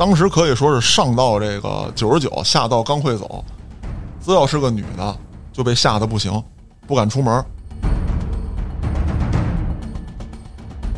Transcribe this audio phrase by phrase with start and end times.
[0.00, 3.44] 当时可以说是上到这个九十九，下到刚会走。
[4.18, 5.14] 只要是个女的，
[5.52, 6.42] 就被吓得不行，
[6.86, 7.44] 不敢出门。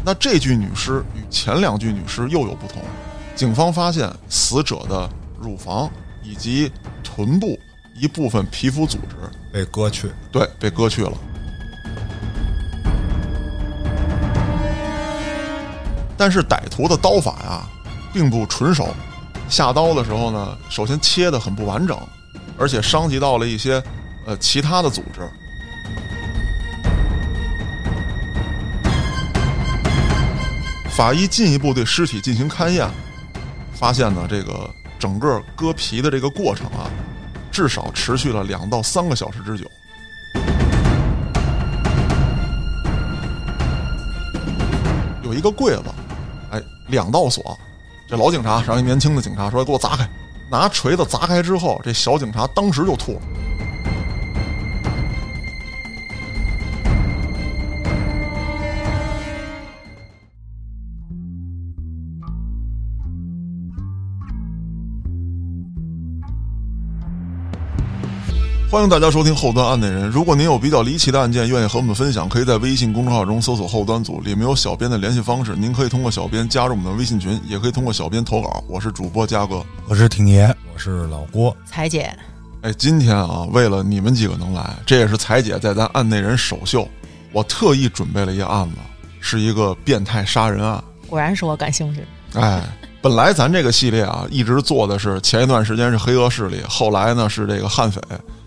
[0.04, 2.80] 那这具女尸与前两具女尸又有不同。
[3.34, 5.90] 警方发现死者的乳房
[6.22, 6.70] 以及
[7.02, 7.58] 臀部
[7.96, 9.16] 一部分皮肤组织
[9.52, 11.12] 被割去，对，被割去了。
[16.16, 17.68] 但是歹徒的刀法呀，
[18.12, 18.88] 并不纯熟。
[19.48, 21.98] 下刀的时候呢，首先切的很不完整，
[22.56, 23.82] 而且伤及到了一些
[24.24, 25.20] 呃其他的组织。
[30.90, 32.88] 法医进一步对尸体进行勘验，
[33.72, 36.88] 发现呢，这个整个割皮的这个过程啊，
[37.50, 39.66] 至少持续了两到三个小时之久。
[45.22, 45.84] 有一个柜子，
[46.50, 47.58] 哎，两道锁。
[48.12, 50.06] 这老警察然后一年轻的警察说：“给我砸开！”
[50.50, 53.20] 拿锤子砸开之后，这小警察当时就吐了。
[68.72, 70.08] 欢迎大家收听后端案内人。
[70.08, 75.54] 如果您有比较离奇的案件，愿意和我们分享，可以在微信公众号中搜索“后端组”，里面有小编的联系方式。
[75.54, 78.64] 您可以通过小编加入我们的微信群，也可以通过小编投稿。
[78.66, 82.10] 我是主播嘉哥，我是挺爷，我是老郭，彩姐。
[82.62, 86.88] 哎，今天啊，为了你们几个能来，这也是彩姐在咱案内人首秀，
[87.30, 88.76] 我特意准备了一个案子，
[89.20, 90.82] 是一个变态杀人案。
[91.10, 92.02] 果然是我感兴趣。
[92.32, 92.64] 哎，
[93.02, 98.00] 本来咱这个系列啊，一直做的是前一段时间是黑恶势力，后来呢是这个悍匪。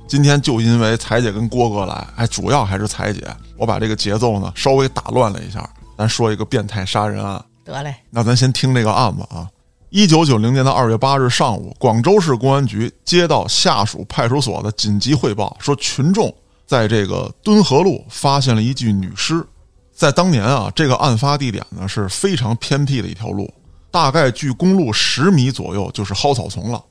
[0.08, 5.68] 今天就因为彩姐跟郭哥来，哎，主要还是彩姐，我把这个节奏呢稍微打乱了一下。
[5.98, 7.96] 咱说一个变态杀人案，得嘞。
[8.12, 9.50] 那咱先听这个案子啊。
[9.90, 16.34] 一九九零年的二月八日上午，广州市公安局接到下属派出所的紧急汇报，说群众
[16.68, 19.44] 在这个敦和路发现了一具女尸。
[19.92, 23.52] 在当年啊，这个案发地点呢是非常偏僻的一条路，
[23.90, 26.84] 大概距公路十米左右就是蒿草丛了。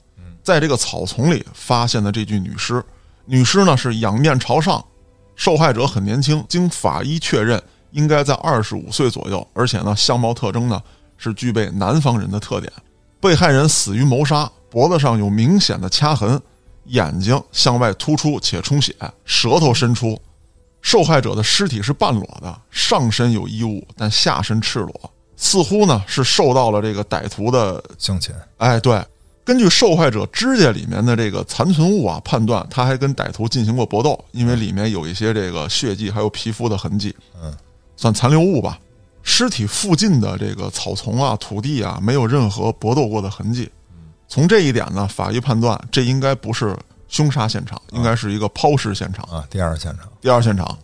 [0.43, 2.83] 在这个草丛里发现的这具女尸。
[3.27, 4.85] 女尸呢是仰面朝上，
[5.35, 7.63] 受害者很年轻，经法医确认
[7.93, 10.83] 应该在二十五岁左右，而且呢相貌特征呢
[11.17, 12.73] 是具备南方人的特点。
[13.21, 16.41] 被害人死于谋杀，脖子上有明显的掐痕，
[16.85, 20.21] 眼睛向外突出且充血，舌头伸出。
[20.83, 28.35] 受害者的尸体是半裸的，上身有衣物，但下身赤裸，似乎呢是受到了这个歹徒的 性侵。
[28.59, 29.03] 哎，对。
[29.45, 37.55] 根据受害者指甲里面的这个残存物啊，判断他还跟歹徒进行过搏斗，因为里面有一些这个血迹，还有皮肤的痕迹，嗯，
[37.97, 38.79] 算残留物吧。
[39.23, 43.71] 尸体附近的这个草丛啊、土地啊，没有任何搏斗过的痕迹。
[44.29, 46.75] 从这一点呢，法医判断这应该不是
[47.09, 49.47] 凶杀现场，应该是一个抛尸现场啊。
[49.51, 50.79] 第二现场，第二现场，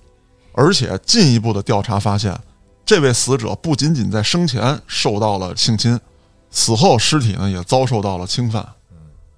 [0.53, 2.39] 而且进一步的调查发现，
[2.85, 5.99] 这位死者不仅仅在生前受到了性侵。
[6.51, 8.67] 死后尸体呢也遭受到了侵犯，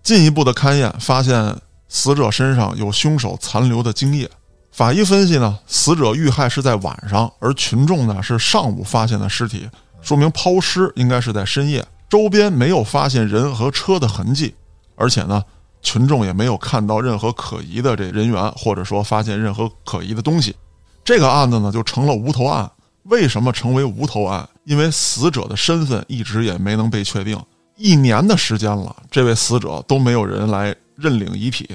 [0.03, 1.56] 进一步的勘验发现
[1.89, 4.31] 死者身上有凶手残留的精液。
[4.71, 9.69] 法医分析呢，死者遇害是在晚上，而群众呢是上午发现的尸体，
[10.00, 11.84] 说明抛尸应该是在深夜。
[12.09, 14.55] 周边没有发现人和车的痕迹，
[14.97, 15.43] 而且呢，
[15.83, 20.56] 群众也没有看到任何可疑的这人员，或者说发现任何可疑的东西。
[21.05, 22.71] 这个案子呢就成了无头案。
[23.05, 24.49] 为什么成为无头案？
[24.65, 27.41] 因为死者的身份一直也没能被确定，
[27.77, 31.69] 一年的时间了，这位死者都没有人来认领遗体，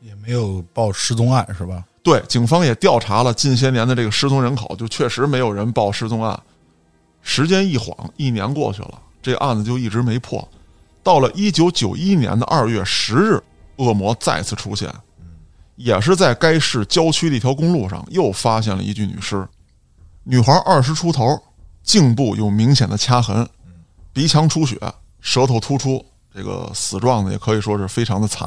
[0.00, 1.84] 也没有报失踪案，是吧？
[2.02, 6.38] 对，警方也调查了近些年的这个失踪人口，就确实没有人报失踪案。
[7.22, 10.46] 时间一晃，一年过去了，这案子就一直没破。
[11.02, 13.42] 到了一九九一年的二月十日，
[13.76, 14.88] 恶魔再次出现，
[15.76, 19.46] 也是在该市郊区的一条公路上，又发现了一具女尸。
[20.22, 21.40] 女孩二十出头，
[21.86, 23.48] 颈部有明显的掐痕，
[24.12, 24.76] 鼻腔出血，
[25.20, 28.46] 舌头突出，这个死状呢也可以说是非常的惨。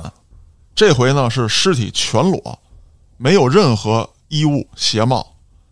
[0.75, 2.59] 这回呢是尸体全裸，
[3.17, 5.25] 没有任何衣物鞋帽，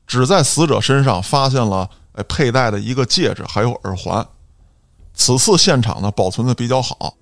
[0.08, 4.26] 只在死者身上发现了哎佩戴的一个戒指还有耳环。
[5.14, 7.14] 此次现场呢保存的比较好，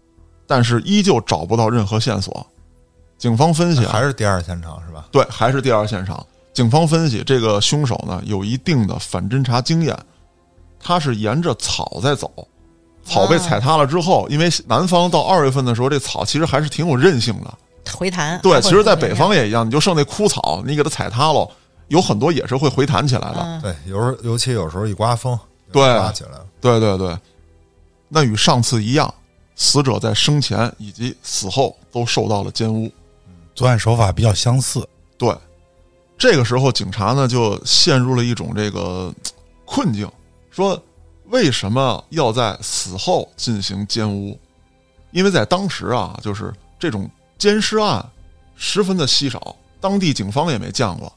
[0.46, 2.46] 但是依旧找不到任何线索。
[3.18, 5.08] 警方分析还是第二现场是吧？
[5.12, 6.24] 对，还是第二现场。
[6.54, 9.98] 警方分析，这个凶手呢有一定的反侦查经验，
[10.88, 12.32] 他是沿着草在走，
[13.04, 17.52] 草被踩塌了之后，因为南方到二月份的时候，这草其实还是挺有韧性的，
[17.92, 18.40] 回弹。
[18.44, 21.50] 对，其实，在北方也一样，你就剩那枯草，你给它踩塌了，
[21.88, 23.60] 有很多也是会回弹起来的。
[23.64, 25.36] 对，有时候尤其有时候一刮风，
[25.72, 26.46] 对，刮起来了。
[26.62, 27.18] 对对对，
[28.08, 29.12] 那与上次一样，
[29.56, 32.92] 死者在生前以及死后都受到了奸污。
[33.56, 34.88] 作案手法比较相似。
[35.18, 35.36] 对，
[36.16, 39.12] 这个时候警察呢就陷入了一种这个
[39.66, 40.08] 困境，
[40.56, 40.82] 说
[41.26, 44.40] 为什么要在死后进行奸污？
[45.12, 48.04] 因为在当时啊，就是这种奸尸案
[48.56, 51.12] 十分的稀少，当地警方也没见过。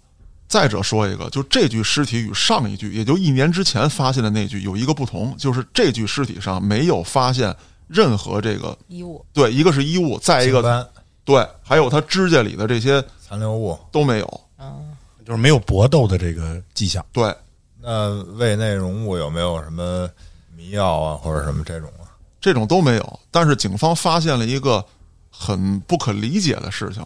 [0.49, 7.55] 再者说一个，就这具尸体与上一具，也就一年之前发现的那具有一个不同，就是这具尸体上没有发现
[7.87, 9.25] 任何这个衣物。
[9.33, 10.91] 对，一个是衣物，再一个
[11.25, 14.41] 对，还有他指甲里的这些残留物，都没有。
[14.59, 17.05] 嗯，就是没有搏斗的这个迹象。
[17.13, 17.33] 对，
[17.81, 20.09] 那胃内容物有没有什么
[20.57, 22.11] 迷药啊，或者什么这种啊？
[22.41, 23.21] 这种都没有。
[23.31, 24.85] 但是警方发现了一个
[25.31, 27.05] 很不可理解的事情，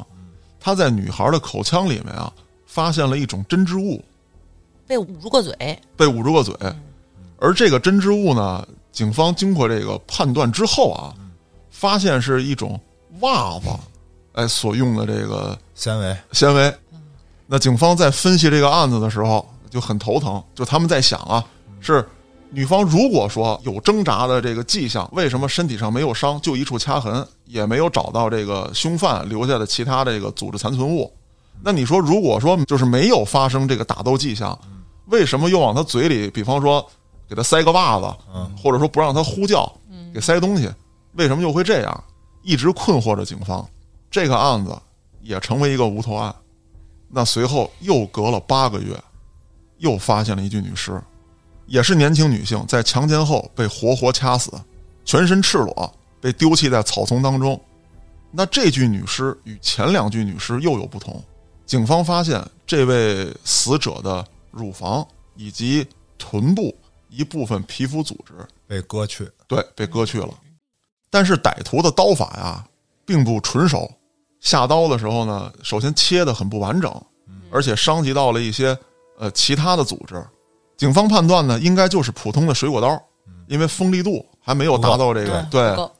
[0.59, 2.33] 他在女孩的口腔里面啊，
[2.67, 4.03] 发现了一种针织物，
[4.87, 5.79] 被捂住过嘴。
[5.97, 6.55] 被捂住过嘴。
[7.39, 11.13] 而这个针织物呢，警方经过这个判断之后啊，
[11.71, 12.81] 发现是一种
[13.21, 13.69] 袜子，
[14.33, 16.75] 哎所用的这个纤维纤维。
[17.47, 21.43] 那警方在分析这个案子的时候就很头疼，就他们在想啊，
[21.81, 22.07] 是
[22.51, 31.11] 女方如果说有挣扎的这个迹象，为什么身体上没有伤，就一处掐痕，也没有找到这个凶犯留下的其他这个组织残存物？
[31.63, 34.59] 那你说，如果说就是没有发生这个打斗迹象，
[35.07, 36.87] 为什么又往他嘴里，比方说
[37.27, 38.07] 给他塞个袜子，
[38.63, 39.73] 或者说不让他呼叫，
[40.13, 40.71] 给塞东西，
[41.15, 42.05] 为什么又会这样？
[42.43, 43.67] 一直困惑着警方。
[44.11, 44.77] 这个案子
[45.23, 46.35] 也成为一个无头案。
[47.09, 48.95] 那随后又隔了八个月，
[49.83, 50.99] 又发现了一具女尸，
[51.67, 54.53] 也是年轻女性，在强奸后被活活掐死，
[55.05, 57.61] 全身赤裸，被丢弃在草丛当中。
[58.31, 61.23] 那这具女尸与前两具女尸又有不同。
[61.67, 65.87] 警方发现这位死者的乳房以及
[66.17, 66.75] 臀部
[67.09, 68.35] 一部分皮肤组织
[68.69, 70.29] 被割去，对，被割去了。
[71.11, 72.65] 但是歹徒的刀法呀，
[73.05, 73.91] 并不纯熟。
[74.41, 76.91] 下刀的时候呢，首先切的很不完整，
[77.51, 78.77] 而且伤及到了一些
[79.23, 80.21] 呃其他的组织。
[80.77, 83.01] 警方判断呢，应该就是普通的水果刀，
[83.47, 85.91] 因为锋利度还没有达到这个嗯对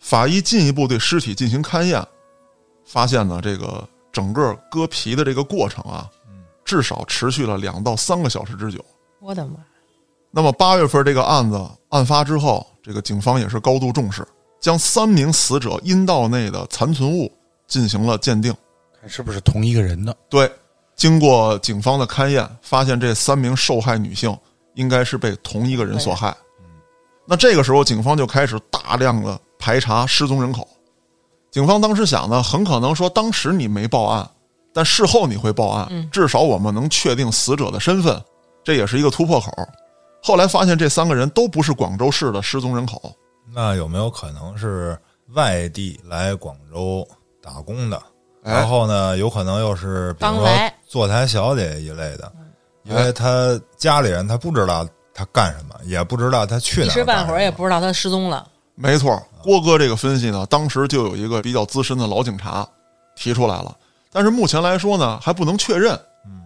[0.00, 2.04] 法医进一步对尸体进行勘验，
[2.84, 6.10] 发现呢，这个整个割皮的这个过程啊，
[6.64, 8.84] 至少持续了两到三个小时之久。
[9.20, 9.58] 我的妈！
[10.32, 14.26] 那么八月份这个案子案发之后，这个警方也是高度重视，
[14.60, 17.32] 将三名死者阴道内的残存物
[17.68, 18.52] 进行了鉴定。
[19.00, 20.16] 看是不是同一个人的？
[20.28, 20.50] 对，
[20.96, 24.36] 经过警方的勘验，发现这三名受害女性
[24.74, 26.34] 应该是被同一个人所害。
[27.26, 30.66] 那这个时候，警方就开始大量的排查失踪人口。
[31.50, 34.28] 警方当时想呢，很可能说当时你没报案，
[34.72, 38.22] 但事后你会报案，至少我们能确定死者的身份，
[38.64, 39.52] 这也是一个突破口。
[40.22, 43.14] 后来发现这三个人都不是广州市的失踪人口，
[43.52, 44.98] 那有没有可能是
[45.34, 47.06] 外地来广州
[47.42, 48.02] 打工的？
[48.46, 48.54] 哎。
[48.54, 50.48] 然后呢，有可能又是比如说
[50.88, 52.32] 坐台小姐一类的，
[52.84, 58.46] 因为他家里人他不知道他干什么，也不知道他去哪儿一时半会儿也不知道他失踪了。
[58.74, 62.66] 没错，郭哥这个分析呢，当时就有一个比较资深的老警察
[63.16, 63.74] 提出来了，
[64.12, 65.92] 但是目前来说呢，还不能确认。
[66.26, 66.42] 嗯。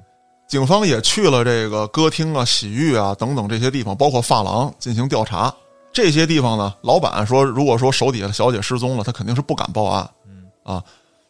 [0.46, 5.52] 警方也去了这个歌厅啊、洗浴啊等等这些地方，包括发廊进行调查。
[5.92, 10.08] 这些地方呢，老板说，如果说手底下的小姐失踪了，他肯定是不敢报案。
[10.26, 10.44] 嗯。
[10.62, 10.82] 啊，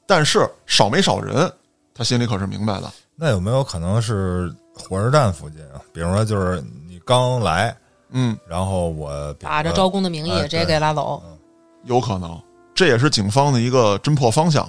[0.07, 1.52] 但是少没少人，
[1.95, 2.90] 他心里可是明白的。
[3.14, 5.80] 那有没有可能是火车站附近啊？
[5.92, 7.76] 比如说，就是你刚来，
[8.11, 11.23] 嗯，然后我打着招工的名义哎直接给拉走，
[11.85, 12.40] 有可能，
[12.75, 14.69] 这也是警方的一个侦破方向。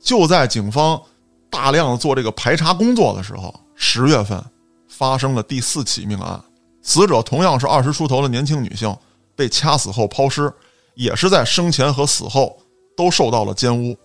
[0.00, 1.00] 就在警方
[1.50, 4.40] 大量的做这个排查工作的时候，十月份
[4.88, 6.40] 发生了第四起命案，
[6.82, 8.96] 死者同样是二十出头的年轻女性，
[9.34, 10.52] 被掐死后抛尸，
[10.94, 12.56] 也是在生前和死后
[12.96, 13.96] 都受到了奸污，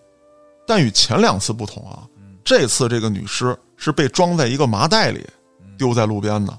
[0.66, 2.06] 但与前两次不同啊，
[2.44, 5.26] 这次这个女尸是被装在一个麻袋里
[5.76, 6.58] 丢在路边的。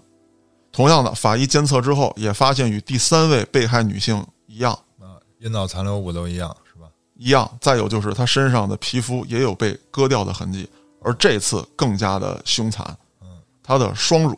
[0.72, 6.88] 同样的，法医监测之后也发现与第三位被害女性一样，啊，阴道残留物都一样，是吧？
[7.16, 7.50] 一样。
[7.62, 10.70] 再有就是她身上的皮肤也有被割掉的痕迹，
[11.02, 12.86] 而这次更加的凶残，
[13.22, 13.28] 嗯，
[13.64, 14.38] 她的双乳、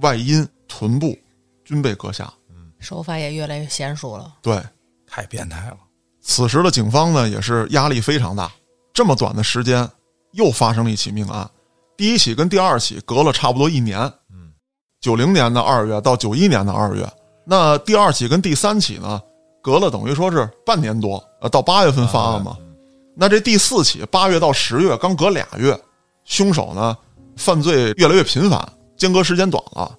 [0.00, 1.16] 外阴、臀部
[1.64, 2.24] 均被割下。
[2.50, 4.36] 嗯手法也越来越娴熟了。
[4.40, 4.62] 对，
[5.04, 5.78] 太变态了。
[6.20, 8.50] 此时的警方呢也是压力非常大，
[8.98, 9.88] 这么短的时间
[10.32, 11.48] 又发生了一起命案，
[11.96, 14.52] 第一起跟第二起隔了差不多一年，嗯，
[15.00, 17.08] 九零年的二月到九一年的二月，
[17.46, 19.22] 那第二起跟第三起呢
[19.62, 22.56] 隔了等于说是半年多，呃，到八月份犯案嘛，
[23.14, 25.80] 那这第四起八月到十月刚隔俩月，
[26.24, 26.98] 凶手呢
[27.36, 29.96] 犯罪越来越频繁，间隔时间短了，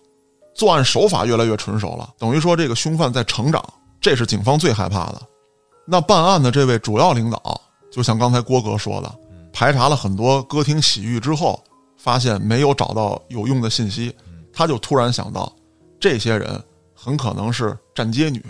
[0.54, 3.64] 作案手法越来越纯熟了，等于说这个凶犯在成长，
[4.02, 5.22] 这是警方最害怕的。
[5.88, 9.16] 那办案的这位主要领导，就像刚才郭哥说的，
[9.52, 11.62] 排查了很多歌厅洗浴之后，
[11.98, 14.16] 发现没有找到有用的信息，
[14.54, 15.52] 他就突然想到，
[16.00, 18.44] 这些人很可能是站街女，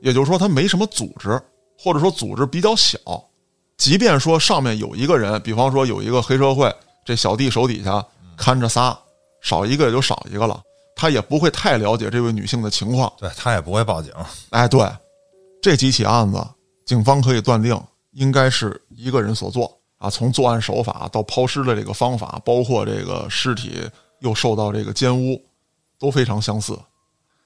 [0.00, 1.40] 也就是说他没什么组织，
[1.78, 2.98] 或者说组织比较小。
[3.76, 8.04] 即便说上面有一个人，比方说有一个黑社会，这小弟手底下
[8.36, 8.98] 看着仨，
[9.40, 10.60] 少一个也就少一个了，
[10.96, 13.12] 他也不会太了解这位女性的情况。
[13.18, 14.12] 对他也不会报警。
[14.50, 14.84] 哎，对，
[15.62, 16.44] 这几起案子，
[16.86, 17.80] 警方可以断定
[18.18, 20.10] 应该是一个人所做啊。
[20.10, 23.80] 从作案手法到抛尸的这个方法，包括这个尸体
[24.20, 25.40] 又受到这个奸污，
[25.98, 26.78] 都非常相似。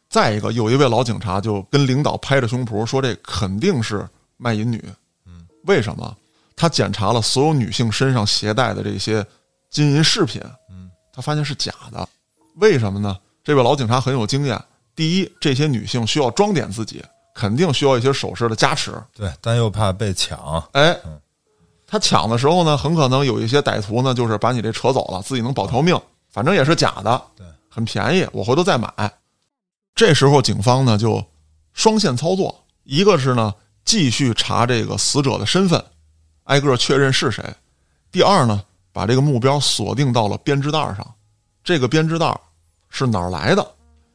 [0.09, 4.83] 再一个，有一位老警察就跟领导拍着胸脯说：“这肯定是卖淫女。”
[5.26, 6.17] 嗯，为什么？
[6.55, 9.25] 他检查了所有女性身上携带的这些
[9.71, 12.07] 金银饰品，嗯，他发现是假的。
[12.57, 13.19] 为什么呢？
[13.43, 14.62] 这位老警察很有经验。
[14.95, 17.02] 第一，这些女性需要装点自己，
[17.34, 18.92] 肯定需要一些首饰的加持。
[19.14, 20.62] 对，但又怕被抢。
[20.72, 20.96] 哎，
[21.86, 25.98] 他抢的时候呢，很可能有一些歹徒呢，就是把你这扯走了，自己能保条命。
[26.30, 28.88] 反正也是假的，对，很便宜，我回头再买。
[29.94, 31.22] 这时候警方呢就
[31.74, 35.84] 双线操作，一个是呢继续查这个死者的身份。
[36.44, 37.44] 挨个确认是谁。
[38.10, 38.62] 第二呢，
[38.92, 41.06] 把这个目标锁定到了编织袋上。
[41.62, 42.36] 这个编织袋
[42.88, 43.64] 是哪儿来的？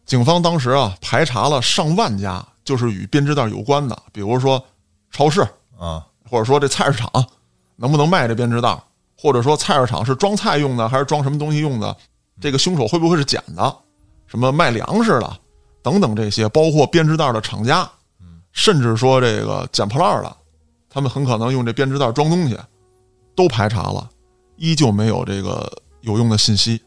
[0.06, 4.62] 警方当时啊排查了上万家，就是与编织袋有关的，比如说
[5.10, 5.40] 超市
[5.80, 7.10] 啊，或者说这菜市场
[7.78, 8.78] 能不能卖这编织袋，
[9.18, 11.96] 或者说菜市场是装菜用的还是装什么东西用的？
[12.42, 13.74] 这个凶手会不会是捡的？
[14.28, 15.38] 什么卖粮食的
[15.82, 17.90] 等等这些，包括编织袋的厂家，
[18.52, 20.36] 甚至说这个捡破烂的。
[20.90, 22.60] 他们很可能用这编织袋装东西，
[23.34, 24.10] 都排查了，
[24.58, 25.72] 依旧没有这个
[26.02, 26.82] 有用的信息。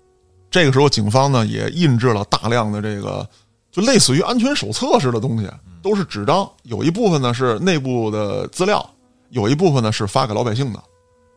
[0.50, 3.26] 这个时候，警方呢也印制了大量的这个，
[3.70, 5.48] 就类似于安全手册似的东西，
[5.82, 6.48] 都是纸张。
[6.62, 8.88] 有一部分呢是内部的资料，
[9.30, 10.82] 有一部分呢是发给老百姓的，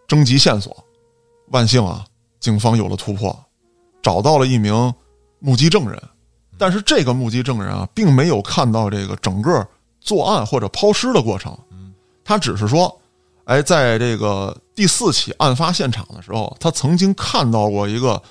[0.07, 0.75] 征集线索。
[1.49, 2.05] 万幸啊，
[2.39, 3.37] 警方有了突破，
[4.01, 4.93] 找到了一名
[5.39, 6.01] 目击证人。
[6.57, 9.67] 但是这个目击证人啊，并没有看到这个整个
[9.99, 11.57] 作案或者抛尸的过程。
[12.23, 13.01] 他只是说，
[13.45, 18.21] 哎，在这个第四起案发现场的时候，他曾经看到过一个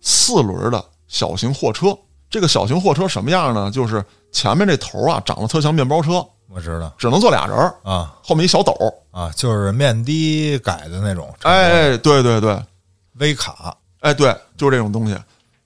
[0.00, 1.96] 四轮的小型货车。
[2.32, 3.70] 这个小型货车什么样呢？
[3.70, 8.74] 就是前面这头啊长得特像面包车，我知道，只能坐俩人儿啊，后面一小斗
[9.10, 11.30] 啊，就是面的改的那种。
[11.42, 12.58] 哎，对对对，
[13.18, 15.14] 微卡，哎，对，就是这种东西。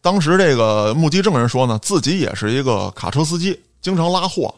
[0.00, 4.52] 当时这个目击证人说呢，自己也是一个卡车司机，经常拉货，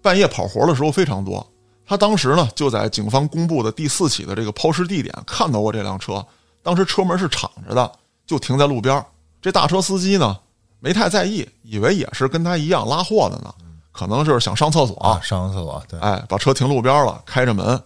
[0.00, 1.46] 半夜跑活的时候非常多。
[1.86, 6.24] 他当时呢，就在警方公布的第四起的这个抛尸地点看到过这辆车。
[6.62, 7.92] 当时车门是敞着的，
[8.26, 9.04] 就停在路边。
[9.42, 10.38] 这大车司机呢，
[10.80, 13.54] 没太在意，以为也是跟他一样拉货的呢，
[13.92, 15.82] 可能就是想上厕所，上厕所。
[15.88, 17.80] 对，哎，把车停路边了，开着门。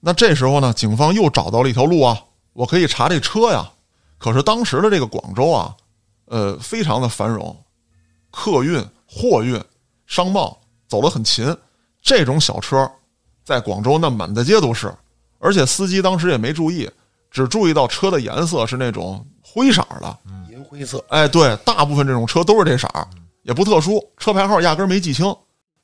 [0.00, 2.18] 那这时候呢，警方又找到了一条路啊，
[2.52, 3.70] 我可以查这车呀。
[4.18, 5.74] 可是当时的这个广州啊，
[6.26, 7.56] 呃，非常的繁荣，
[8.30, 9.62] 客运、货运、
[10.06, 11.56] 商贸走得很勤，
[12.02, 12.90] 这种小车。
[13.42, 14.94] 在广州，那满大街都是，
[15.38, 16.88] 而且司机当时也没注意，
[17.30, 20.39] 只注意到车的颜色是那种灰色的，银
[20.70, 21.04] 灰色。
[21.08, 23.04] 哎，对，大部分这种车都是这色儿，
[23.42, 25.34] 也不特殊，车牌号压根没记清。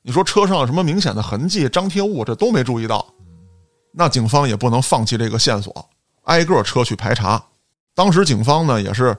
[0.01, 3.05] 你说车上有什么明显的痕迹、张贴物，这都没注意到。
[3.91, 5.85] 那警方也不能放弃这个线索，
[6.23, 7.43] 挨个车去排查。
[7.93, 9.13] 当时警方呢也是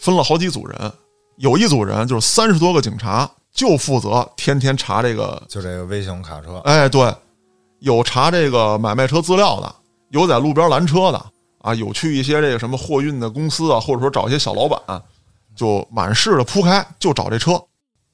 [0.00, 0.92] 分了好几组人，
[1.36, 6.58] 有一组人就是三十多个警察，就负责天天查这个，就这个微型卡车。
[6.64, 7.14] 哎，对。
[7.80, 9.74] 有查这个买卖车资料的，
[10.08, 11.22] 有在路边拦车的
[11.64, 15.02] 啊，有去一些这个什么货运的公司啊，或者说找一些小老板，
[15.56, 17.52] 就满市的铺开就找这车。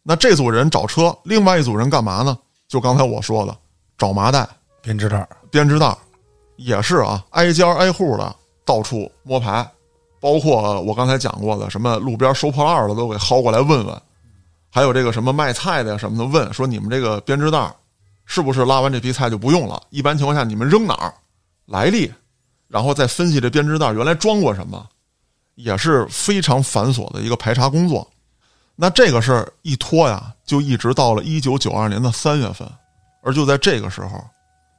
[0.05, 2.39] 那这组人找车，另外一组人干嘛呢？
[2.69, 3.57] 就刚才我说的，
[3.99, 4.49] 找麻袋、
[4.81, 5.93] 编织袋、编织袋，
[6.55, 9.69] 也是啊，挨家挨户的到处摸排，
[10.21, 14.01] 包括我刚才讲过的，什么路边收破烂的都给薅过来问问，
[14.71, 17.75] 还有这个什么卖菜的什么的问，说你们这个编织袋。
[18.33, 19.83] 是不是拉完这批菜就不用了？
[19.91, 21.13] 一般情况下，你们扔哪儿？
[21.67, 22.09] 来历，
[22.71, 24.89] 然后再分析这编织袋原来装过什么，
[25.57, 28.09] 也是非常繁琐的一个排查工作。
[28.77, 32.67] 那这个事儿一拖呀，就一直到了一九九二年的三月份。
[33.23, 34.25] 而就在这个时候，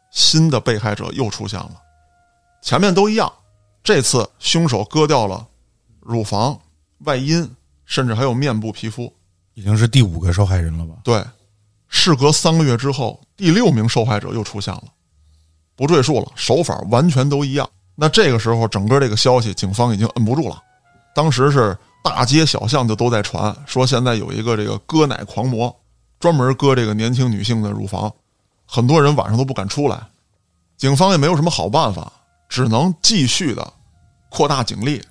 [0.10, 1.74] 新的被害者又出现了。
[2.62, 3.32] 前面都一样，
[3.84, 5.46] 这次凶手割掉了
[6.00, 6.58] 乳房、
[7.00, 7.48] 外阴，
[7.86, 9.14] 甚至还有面部皮肤。
[9.54, 10.96] 已经是第五个受害人了吧？
[11.04, 11.22] 对。
[11.90, 14.86] 事隔三个月之后，第六名受害者又出现了，
[15.76, 17.70] 不赘述了，手法完全都一样。
[17.96, 20.62] 那这个时候，整个这个消息，警方已经摁不住了。
[21.14, 25.76] 当时是大街小巷就都在传，说现在有一个这个割奶狂魔，
[26.20, 28.12] 专门割这个年轻女性的乳房，
[28.66, 30.02] 很多人晚上都不敢出来。
[30.78, 32.12] 警方也没有什么好办法，
[32.50, 33.74] 只能继续的
[34.30, 35.02] 扩大警力。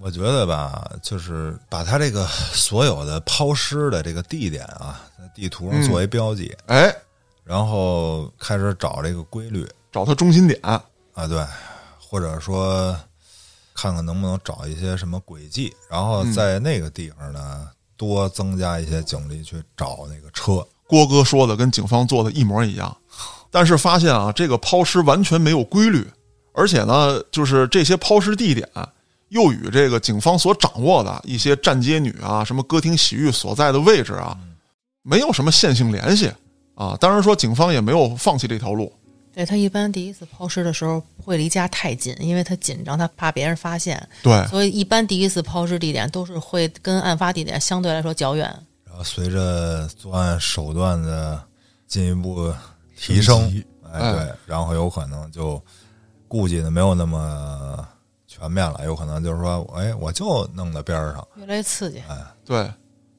[0.00, 6.92] 我觉得吧，就是把他这个所有的抛尸的这个地点啊，在地图上作为标记，哎，
[7.44, 10.82] 然后开始找这个规律找他中心点，啊，
[11.28, 11.46] 对，
[12.12, 12.94] 或者说
[13.72, 17.66] 看看能不能找一些什么轨迹，然后在那个地方呢
[17.96, 20.62] 多增加一些警力去找那个车。
[20.86, 22.94] 郭哥说的跟警方做的一模一样，
[23.50, 26.06] 但是发现啊，这个抛尸完全没有规律，
[26.52, 28.68] 而且呢，就是这些抛尸地点
[29.30, 34.36] 又与这个警方所掌握的一些站街女啊、什么歌厅洗浴所在的位置啊，
[35.00, 36.30] 没有什么线性联系
[36.74, 36.94] 啊。
[37.00, 38.92] 当然说，警方也没有放弃这条路。
[39.34, 48.46] 对他一般第一次抛尸的时候不会离家太近，因为他紧张，他怕别人发现，对，所以一般第一次抛尸地点都是会跟案发地点相对来说较远。
[48.84, 51.42] 然后随着作案手段的
[51.86, 52.52] 进一步
[52.94, 55.60] 提升哎，对，然后有可能就
[56.28, 57.88] 顾忌的没有那么
[58.26, 62.70] 全面了，有可能就是说，哎，我就弄到边上，越来越刺激，哎对，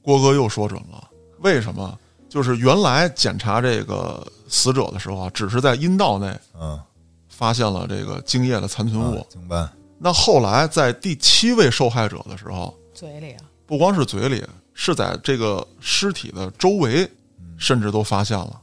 [0.04, 1.10] 郭哥又说准了。
[1.40, 2.00] 为什么？
[2.34, 6.82] 就是原来检查这个死者的时候啊，只是在阴道内嗯，
[7.30, 9.20] 发现了这个精液的残存物。
[9.20, 17.08] 啊经办，那后来在第七位受害者的时候，嘴里啊，不光是嘴里，是在这个尸体的周围，
[17.56, 18.60] 甚至都发现了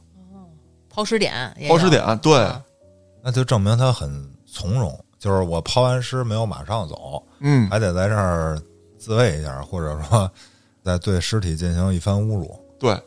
[0.89, 2.17] 抛尸点也有，抛尸点。
[2.17, 2.61] 对，啊
[3.23, 8.61] 那就证明他很从容，就是我抛完尸没有马上走，嗯，还得在这儿
[8.99, 10.29] 自卫一下，或者说
[10.83, 12.53] 再对尸体进行一番侮辱。
[12.77, 13.01] 对。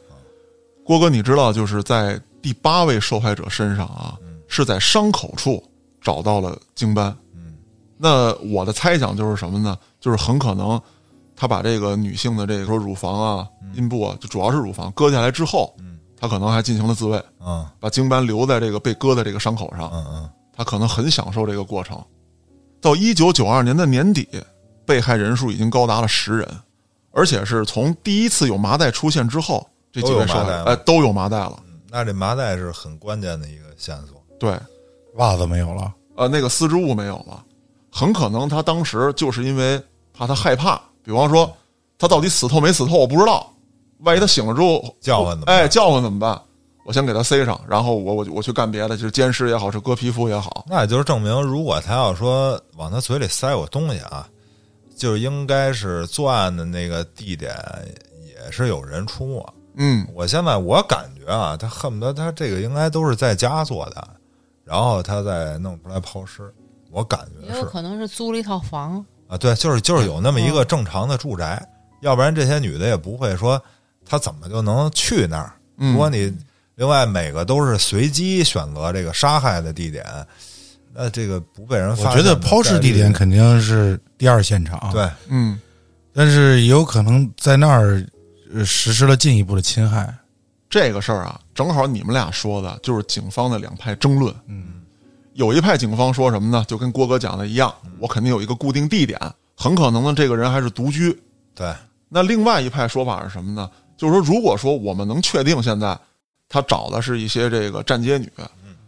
[0.84, 5.62] 郭哥，你知道，就是在第八位受害者身上啊，是在伤口处
[6.00, 7.16] 找到了精斑。
[7.34, 7.54] 嗯，
[7.96, 9.78] 那我的猜想就是什么呢？
[9.98, 10.80] 就是很可能
[11.34, 19.90] 他把这个女性的这个说乳房啊、阴部啊，就主要是乳房割下来之后，嗯，他可能还进行了自慰，嗯把精斑留在这个被割的这个伤口上。
[19.92, 21.98] 嗯嗯，他可能很享受这个过程。
[22.80, 24.28] 到一九九二年的年底，
[24.84, 26.46] 被害人数已经高达了十人，
[27.10, 31.60] 而且是从第一次有麻袋出现之后，这几位受害都有麻袋哎都有麻袋了。
[31.88, 34.20] 那这麻袋是很关键的一个线索。
[34.40, 34.58] 对，
[35.14, 37.44] 袜子没有了，呃，那个丝织物没有了，
[37.92, 39.80] 很可能他当时就是因为
[40.12, 41.48] 怕他害怕，比方说
[41.96, 43.48] 他到底死透没死透，我不知道，
[44.00, 46.40] 万一他醒了之后叫唤怎么哎，叫唤怎么办？
[46.84, 54.28] 我先给他塞上，然后我我我去干别的，就是奸尸也好，是割皮肤也好，那也就是证明，如果他要说往他嘴里塞我东西啊，
[54.96, 57.54] 就应该是作案的那个地点
[58.26, 59.54] 也是有人出没。
[59.76, 64.08] 嗯，我现在我感觉啊，他恨不得他这个应该都是在家做的，
[64.64, 66.52] 然后他再弄出来抛尸。
[66.90, 67.52] 我感觉是。
[67.54, 71.60] 也有可能是租了一套房，啊，对，就是就是有那么一个正常的住宅，
[72.02, 73.60] 要不然这些女的也不会说
[74.04, 75.52] 她怎么就能去那儿。
[75.78, 75.92] 嗯。
[75.92, 76.32] 如果你
[76.76, 80.04] 另外每个都是随机选择这个杀害的地点，
[80.92, 85.10] 那这个不被人我发现我觉得抛尸地点肯定是第二现场，，对。
[85.28, 85.58] 嗯，
[86.12, 88.06] 但是也有可能在那儿呃
[88.62, 90.14] 实施了进一步的侵害。
[90.68, 94.34] 这个事儿啊，正好你们俩说的就是警方的两派争论。
[94.48, 94.82] 嗯，
[95.32, 96.64] 有一派警方说什么呢？
[96.68, 99.18] 就跟郭哥讲的一样，我肯定有一个固定地点，
[99.56, 101.16] 很可能呢这个人还是独居。
[101.54, 101.72] 对，
[102.08, 103.70] 那另外一派说法是什么呢？
[103.96, 105.96] 就是说，如果说我们能确定现在
[106.48, 108.28] 他找的是一些这个站街女，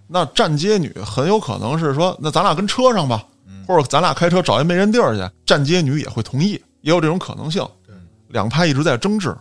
[0.08, 3.24] 那站街女很有可能是说，那咱俩跟车上吧，
[3.66, 7.64] 或者咱俩开车找一没人地儿去，站街女也会同意，也有这种可能性。
[8.28, 9.34] 两派一直在争执，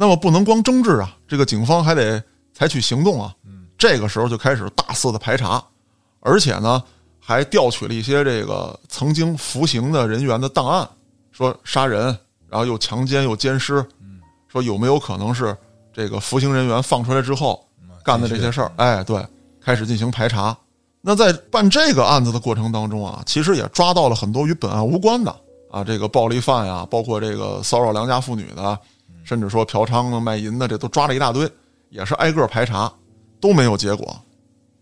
[0.00, 3.34] 那么不能光争执啊，这个警方还得采取行动啊。
[3.76, 5.62] 这个时候就开始大肆的排查，
[6.20, 6.82] 而且呢，
[7.18, 10.88] 还调取了一些这个曾经服刑的人员的档案，
[11.32, 12.06] 说杀人，
[12.48, 13.84] 然后又强奸又奸尸，
[14.48, 15.54] 说有没有可能是
[15.92, 17.62] 这个服刑人员放出来之后
[18.02, 18.72] 干的这些事儿？
[18.76, 19.22] 哎，对，
[19.62, 20.56] 开始进行排查。
[21.02, 25.36] 那在办这个案子的过程当中啊，其实也抓到了很多与本案无关的
[25.70, 28.78] 啊，这个暴力犯呀，包括这个骚扰良家妇女的，
[29.24, 31.50] 甚至说嫖娼的、卖淫的，这都抓了一大堆，
[31.88, 32.92] 也是挨个排查，
[33.40, 34.20] 都没有结果。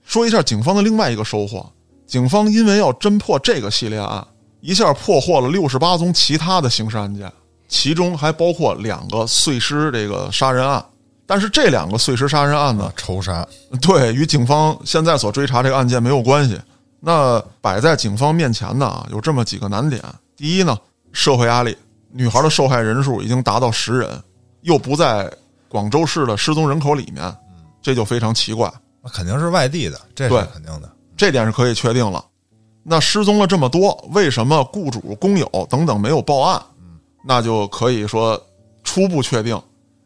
[0.04, 1.70] 说一下警方的另外一个收获，
[2.06, 4.26] 警方因为要侦破这个系列案，
[4.60, 7.30] 一下破获了六十八宗其他的刑事案件，
[7.68, 10.84] 其中还包括两个碎尸这个杀人案。
[11.26, 13.46] 但是这两个碎尸杀人案呢，仇杀，
[13.82, 16.58] 对与警方现在所追查这个案件没有关系。
[17.00, 20.02] 那摆在警方面前的啊，有这么几个难点。
[20.34, 20.74] 第一呢，
[21.12, 21.76] 社会压力，
[22.10, 24.22] 女孩的受害人数已经达到十人，
[24.62, 25.30] 又不在
[25.68, 27.34] 广州市的失踪人口里面，
[27.80, 28.72] 这就非常奇怪。
[29.02, 30.90] 那肯定是外地的，这对是肯定的。
[31.16, 32.24] 这点是可以确定了。
[32.82, 36.62] 那失踪了这么多，为什么雇主、工友等等没有报案？
[37.24, 38.40] 那就可以说
[38.82, 39.60] 初步确定，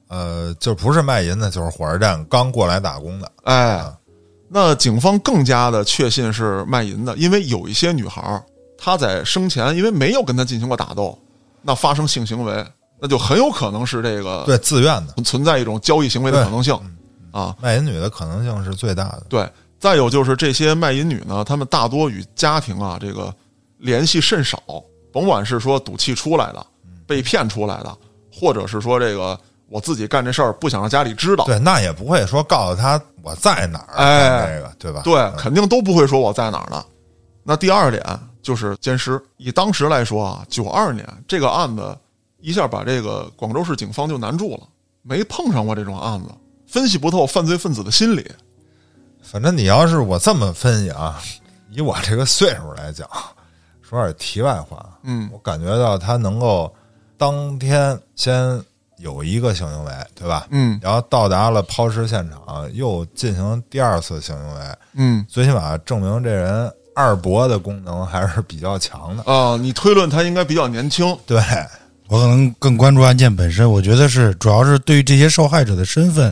[0.08, 3.30] 呃，就不是卖淫的，就是火车站刚过来打工的。
[3.44, 3.84] 哎，
[4.48, 8.42] 那警方更加的确信是卖淫的，因为有一些女孩儿
[8.76, 11.16] 她在生前因为没有跟他进行过打斗，
[11.60, 12.66] 那发生性行为，
[13.04, 16.72] 那就很有可能是这个对，自愿的存在一种交易行为的可能性
[17.32, 17.52] 啊。
[17.60, 19.24] 卖淫女的可能性是最大的。
[19.28, 23.34] 对，再有就是这些卖淫女呢，她们大多与家庭啊这个
[23.78, 24.62] 联系甚少，
[25.12, 26.64] 甭管是说赌气出来的、
[27.04, 27.92] 被骗出来的，
[28.32, 29.36] 或者是说这个
[29.68, 35.00] 我自己干这事儿不想让家里知道，对，那也不会说告诉他我在哪儿，哎干这个对吧？
[35.02, 36.84] 对，嗯肯定都不会说我在哪儿呢。
[37.42, 38.00] 那第二点
[38.40, 41.98] 就是奸尸，以当时来说啊，九二年这个案子
[42.42, 44.66] 一下把这个广州市警方就难住了，
[45.00, 46.28] 没碰上过这种案子，
[46.66, 48.30] 分析不透犯罪分子的心理。
[49.22, 51.22] 反正你要是我这么分析啊，
[51.70, 53.08] 以我这个岁数来讲，
[53.80, 56.70] 说点题外话，嗯我感觉到他能够
[57.16, 58.60] 当天先
[58.98, 60.46] 有一个性行为，对吧？
[60.50, 69.22] 嗯然后到达了抛尸现场，又进行第二次性行为，嗯最起码证明这人二伯的功能还是比较强的。
[69.32, 71.16] 啊，你推论他应该比较年轻。
[71.24, 71.40] 对，
[72.12, 76.30] 我可能更关注案件本身，我觉得是主要是对于这些受害者的身份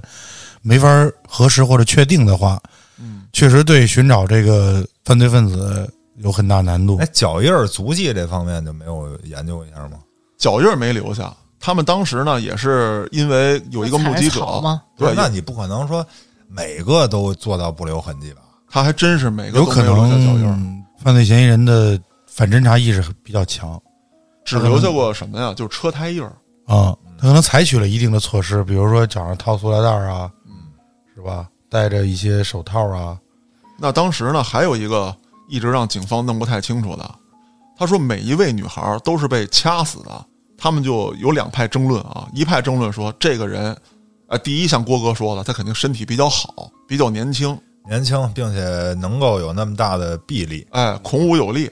[0.60, 0.86] 没法
[1.26, 2.60] 核实或者确定的话，
[2.98, 7.08] 嗯，确实对寻找这个犯罪分子有很大难度哎，。
[7.14, 9.96] 脚印儿、足迹这方面就没有研究一下吗？
[10.36, 11.34] 脚印儿没留下。
[11.58, 14.62] 他们当时呢，也是因为有一个目击者
[14.98, 16.06] 对，那你不可能说
[16.46, 18.42] 每个都做到不留痕迹吧？
[18.68, 23.80] 他还真是每个有可都没有留下脚印儿，能犯罪嫌疑人的反侦查意识比较强
[24.44, 25.52] 只留下过什么呀？
[25.54, 26.32] 就是车胎印儿。
[26.66, 30.30] 啊，他可能采取了一定的措施，比如说脚上套塑料袋啊，
[31.14, 31.48] 是吧？
[31.68, 33.18] 戴着一些手套啊，
[33.78, 35.14] 那当时呢，还有一个
[35.48, 37.10] 一直让警方弄不太清楚的，
[37.76, 40.26] 他说每一位女孩都是被掐死的。
[40.62, 43.74] 他们就有两派争论啊，一派争论说这个人，
[44.28, 48.60] 呃，第一像郭哥说的，他肯定身体比较好，比较年轻，年轻，并且
[49.00, 51.70] 能够有那么大的臂力，哎，孔武有力。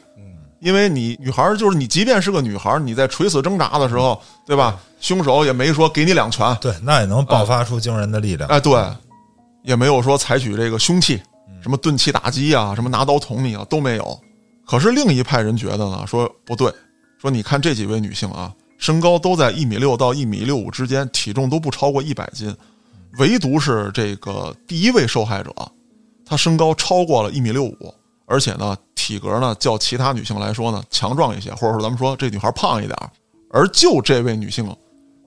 [0.60, 4.78] 因为你女孩儿就是你，即便是个女孩儿，你在垂死挣扎的时候，对吧？
[5.00, 8.48] 凶手也没说给你两拳，对，那也能爆发出惊人的力量。
[8.50, 8.84] 哎，对，
[9.62, 11.22] 也没有说采取这个凶器，
[11.62, 14.20] 什么钝器打击啊，什么拿刀捅你啊，都没有。
[14.66, 16.72] 可是另一派人觉得呢，说不对，
[17.20, 22.52] 说你看这几位女性啊，身高都在一米六到一米六五之间，体重都不超过一百斤，
[23.18, 25.54] 唯独是这个第一位受害者，
[26.26, 27.94] 她身高超过了一米六五，
[28.28, 33.10] 而且呢，体格呢较其他女性来说呢强壮一些，或者说咱们说这女孩胖一点儿，
[33.50, 34.70] 而就这位女性，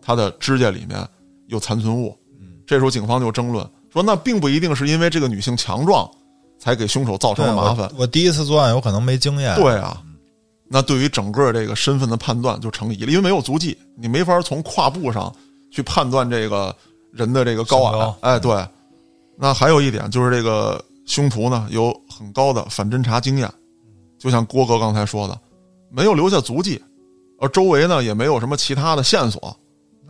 [0.01, 1.05] 她的指甲里面
[1.47, 2.15] 有残存物。
[2.67, 6.09] 这时候警方就争论说，那并不一定是因为这个女性强壮，
[6.57, 8.01] 才给凶手造成对了麻烦我。
[8.01, 9.55] 我第一次作案有可能没经验。
[9.55, 10.01] 对啊，
[10.69, 15.33] 那对于整个这个身份的判断就成疑了，因为没有足迹，你没法从胯部上
[15.69, 16.73] 去判断这个
[17.11, 18.15] 人的这个高矮。
[18.21, 18.65] 哎，对。
[19.37, 23.49] 那还有一点就是这个凶徒呢有很高的反侦查经验，
[24.19, 25.39] 就像郭哥刚才说的，
[25.89, 26.79] 没有留下足迹，
[27.39, 29.57] 而周围呢也没有什么其他的线索。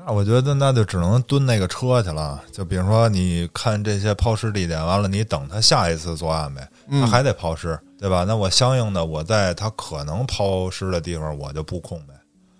[0.03, 2.41] 那我觉得那就只能蹲那个车去了。
[2.51, 8.25] 就比如说，你看这些抛尸地点，完了你等他下一次作案呗，嗯他还得抛尸，对吧？
[8.27, 12.15] 那我相应的，我在他可能抛尸的地方，我就布控呗。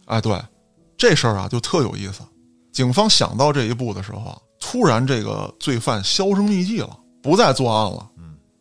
[0.06, 0.40] 哎，对，
[0.96, 2.22] 这事儿啊就特有意思。
[2.72, 8.08] 警方想到这一步的时候啊，突然这个罪犯销声匿迹了，不再作案了。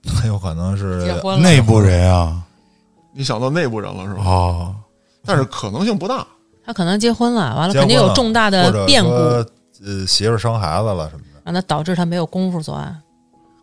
[0.07, 2.43] 很有可能是结婚了，内部人啊，
[3.13, 4.25] 你想到内部人了是吧？
[4.25, 4.75] 哦，
[5.25, 6.27] 但是可能性不大。
[6.65, 9.47] 他可能结婚了，完了肯定有重大的变故，说
[9.85, 11.41] 呃，媳妇儿生孩子了什么的。
[11.45, 12.97] 让他导致他没有功夫作案。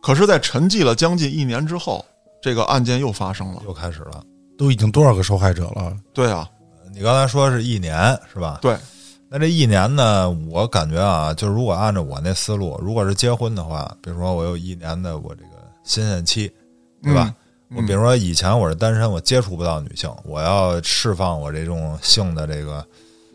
[0.02, 2.04] 可是，在沉寂了将近一年之后，
[2.41, 3.62] 这个案件又发生了。
[3.65, 4.23] 又开始了。
[4.58, 5.95] 都已经多少个受害者了？
[6.13, 6.50] 对啊，
[6.91, 8.58] 你刚才说是一年是吧？
[8.62, 8.76] 对，
[9.30, 15.57] 那这一年呢，我感觉啊，就是如果按照我那思路，如果是结婚的话，比如说我有一年的我这个
[15.88, 16.54] 新鲜期，
[17.02, 17.34] 对吧？
[17.69, 22.86] 嗯我比如说以前我是单身，我接触不到女性，我要释放我这种性的这个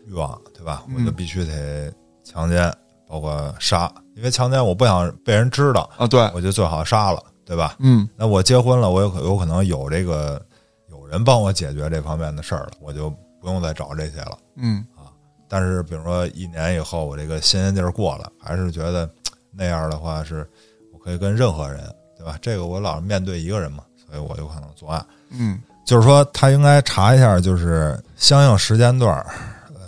[0.07, 0.83] 欲望，对吧？
[0.87, 2.73] 嗯我就必须得强奸，
[3.07, 7.75] 包括杀，因为强奸我不想被人知道，啊，对，我就最好杀了，对吧？
[7.77, 10.43] 嗯那我结婚了，我有可有可能有这个
[10.89, 14.35] 有人帮我解决这方面的事儿了，我就不用再找这些了。
[14.55, 15.13] 嗯啊
[15.47, 19.07] 但是比如说一年以后，我这个新鲜劲儿过了，还是觉得
[19.51, 20.49] 那样的话是
[20.91, 21.83] 我可以跟任何人，
[22.23, 22.37] 对吧？
[22.41, 25.05] 这个我老是面对一个人嘛，所以我有可能作案。
[25.29, 29.25] 嗯就是说，他应该查一下，就是相应时间段儿，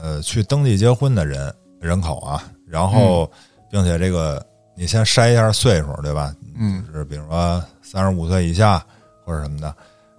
[0.01, 3.31] 呃，去登记结婚的人人口啊，然后，
[3.71, 4.45] 并且这个
[4.75, 6.35] 你先筛一下岁数，对吧？
[6.57, 8.85] 嗯就是比如说三十五岁以下
[9.23, 9.73] 或者什么的，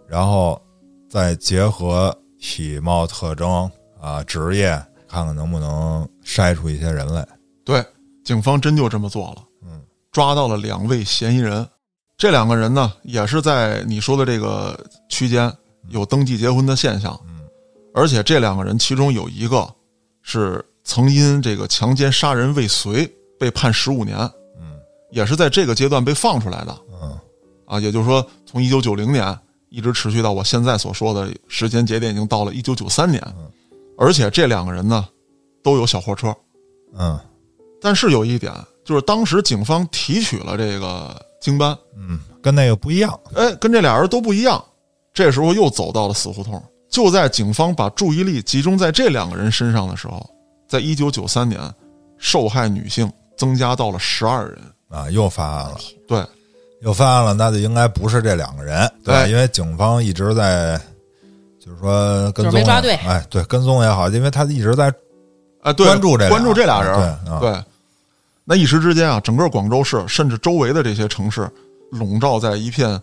[0.09, 0.59] 然后
[1.11, 4.71] 再结合体貌特征啊、职业，
[5.07, 7.27] 看看能不能筛出一些人来。
[7.67, 7.85] 对，
[8.25, 9.43] 警方真就这么做了。
[9.63, 11.69] 嗯，抓到了两位嫌疑人，
[12.19, 15.53] 这两个人呢，也是在你说的这个区间
[15.91, 17.19] 有登记结婚的现象，
[17.95, 19.69] 而且这两个人其中有一个
[20.23, 23.07] 是曾因这个强奸杀人未遂
[23.39, 24.17] 被判十五年，
[24.59, 27.19] 嗯，也是在这个阶段被放出来的，嗯，
[27.67, 33.23] 啊，也就是说从一九九零年一直持续到我现在所说的时间节点，已经到了一九九三年，
[33.99, 35.07] 而且这两个人呢
[35.63, 36.35] 都有小货车，
[36.97, 37.19] 嗯。
[37.79, 38.53] 但是有一点
[38.87, 41.15] 就是当时警方提取了这个
[41.47, 43.17] 经班，嗯，跟那个不一样。
[43.37, 44.63] 哎，跟这俩人都不一样。
[45.15, 46.61] 这时候又走到了死胡同。
[46.91, 50.29] 就在警方把注意力集中在这两个人身上的时候，
[50.67, 51.61] 在一九九三年，
[52.19, 54.59] 受害女性增加到了十二人。
[54.89, 55.79] 啊，又发案了，
[56.09, 56.21] 对，
[56.81, 60.77] 又发案了，那就应该不是这两个人，对因为警方一直在，
[61.65, 62.61] 就是说跟踪
[63.07, 64.93] 哎，对，跟踪也好，因为他一直在
[65.63, 67.65] 啊，对，关注这俩关注这俩人，对啊对。
[68.49, 71.51] 那一时之间啊，整个广州市甚至周围的这些城市，
[71.91, 73.01] 笼罩在一片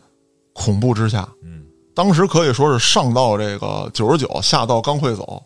[0.53, 1.27] 恐怖之下。
[1.43, 5.43] 嗯，当时可以说是上到这个九十九，下到刚会走，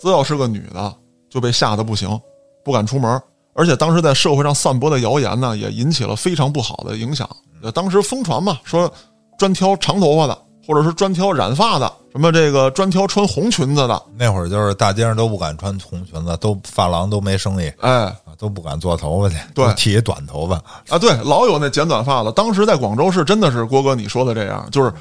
[0.00, 0.92] 只要是个女的
[1.30, 2.20] 就被吓得不行，
[2.64, 3.22] 不敢出门。
[3.54, 7.28] 而且当时在社会上散播的谣言呢，也引起了非常不好的影响。
[7.62, 8.92] 呃，当时疯传嘛，说
[9.38, 20.56] 专挑长头发的，或者是专挑染发的，什么这个专挑穿红裙子的，那会儿就是大街上都不敢穿红裙子，都发廊都没生意哎，啊，都不敢做头发去，对都剃一短头发。
[20.88, 22.30] 啊，对，老有那剪短发的。
[22.32, 24.92] 当时在广州市真的是郭哥你说的这样，就是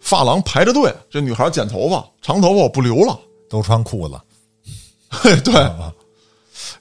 [0.00, 3.18] 发廊排着队，这女孩剪头发，长头发我不留了。
[3.50, 4.16] 都穿裤子，
[5.08, 5.54] 嘿，对，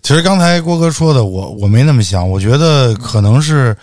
[0.02, 3.78] 其实刚才郭哥说的，我我没那么想，我觉得可能是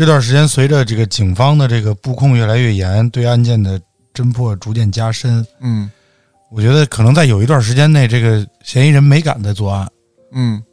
[0.00, 3.78] 这段时间随着这个警方的这个布控越来越严，对案件的
[4.14, 5.90] 侦破逐渐加深，嗯
[6.50, 9.86] 我觉得可能在有一段时间内，这个嫌疑人没敢再作案。
[10.32, 10.64] 嗯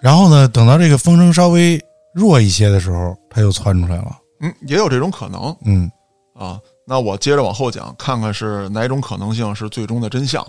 [0.00, 1.78] 然后呢，等到这个风声稍微
[2.14, 4.16] 弱一些的时候，他又窜出来了。
[4.40, 5.92] 嗯，也有这种可能嗯
[6.34, 6.58] 啊。
[6.86, 10.42] 那我接着往后讲，看看是哪种可能性是最终的真相。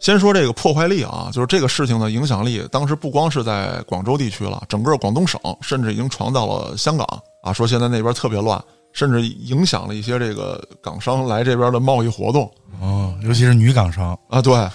[0.00, 7.06] 先说这个破坏力啊，就是这个事情的影响力，当时不光是在广州地区了，整个广东省甚至已经传到了香港
[7.42, 7.52] 啊。
[7.52, 12.50] 说现在那边特别乱，甚至影响了一些这个港商来这边的贸易活动。
[12.80, 14.68] 哦，尤其是女港商，啊，对，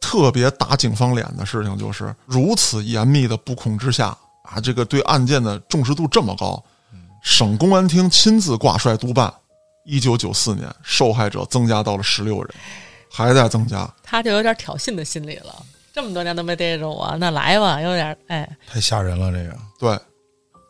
[0.00, 6.62] 特别打警方脸的事情就是如此严密的布控之下啊，这个对案件的重视度这么高，
[7.22, 9.32] 省公安厅亲自挂帅督办。
[9.88, 12.50] 一九九四年，受害者增加到了十六人，
[13.08, 13.88] 还在增加。
[14.02, 15.54] 他就有点挑衅的心理了。
[15.94, 19.30] 这么多年都没逮着我，那来吧，有点哎，太吓人了。
[19.30, 19.98] 这个对，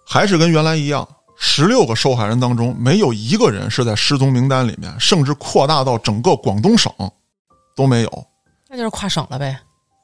[0.07, 1.09] 还是跟原来一样，
[1.39, 6.91] 十六个受害人当中没有一个人是在失踪名单里面，甚至扩大到整个广东省
[7.75, 8.27] 都没有。
[8.69, 9.59] 那就是跨省了呗。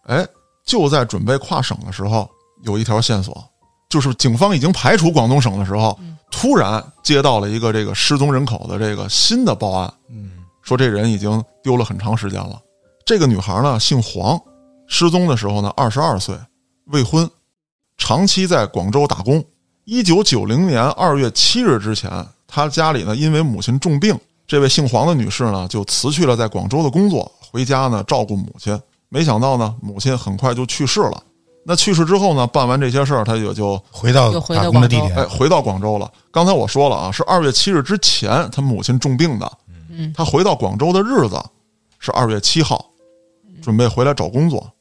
[0.04, 0.26] 哎，
[0.64, 2.28] 就在准备跨省的时候，
[2.62, 3.42] 有一条线索，
[3.88, 5.98] 就是警方已经排除广东省的时候，
[6.30, 12.60] 突然接到了一个这个失踪人口的这个新的报案，嗯，说这人已经丢了很长时间了。
[13.06, 14.40] 这个女孩呢姓黄，
[14.86, 16.36] 失踪的时候呢二十二岁，
[16.86, 17.28] 未婚，
[17.96, 19.42] 长期在广州打工。
[19.84, 22.08] 一九九零年二月七日之前，
[22.46, 24.16] 他家里呢因为母亲重病，
[24.46, 28.78] 这位姓黄的女士呢就辞去了在广州的工作，回家呢照顾母亲。
[29.08, 31.22] 没想到呢，母亲很快就去世了。
[31.64, 36.10] 那去世之后呢，办完这些事儿，她也就回到回到打工的地广州点哎，回到广州了。
[36.30, 39.52] 刚才我说了啊，是二月七日之前，他母亲重病的。
[39.90, 41.40] 嗯，他回到广州的日子
[41.98, 42.86] 是二月七号，
[43.60, 44.72] 准备回来找工作。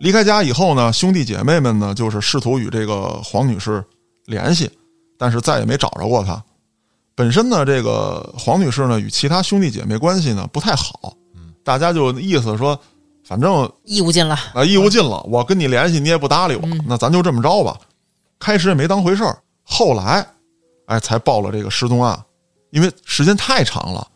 [0.00, 3.82] 离开家以后呢，兄弟姐妹们呢就是试图与这个黄女士
[4.26, 4.70] 联系，
[5.16, 6.42] 但是再也没找着过她。
[7.14, 11.14] 本身呢，这个黄女士呢与其他兄弟姐妹关系呢不太好，
[11.64, 12.78] 大家就意思说，
[13.24, 14.38] 反正义务尽了。
[14.52, 17.78] 啊，义务尽了，我跟你联系你也不搭理我，那咱就这么着吧。
[18.38, 20.26] 开始也没当回事儿，后来，
[20.84, 22.22] 哎，才报了这个失踪案，
[22.70, 24.06] 因为时间太长了，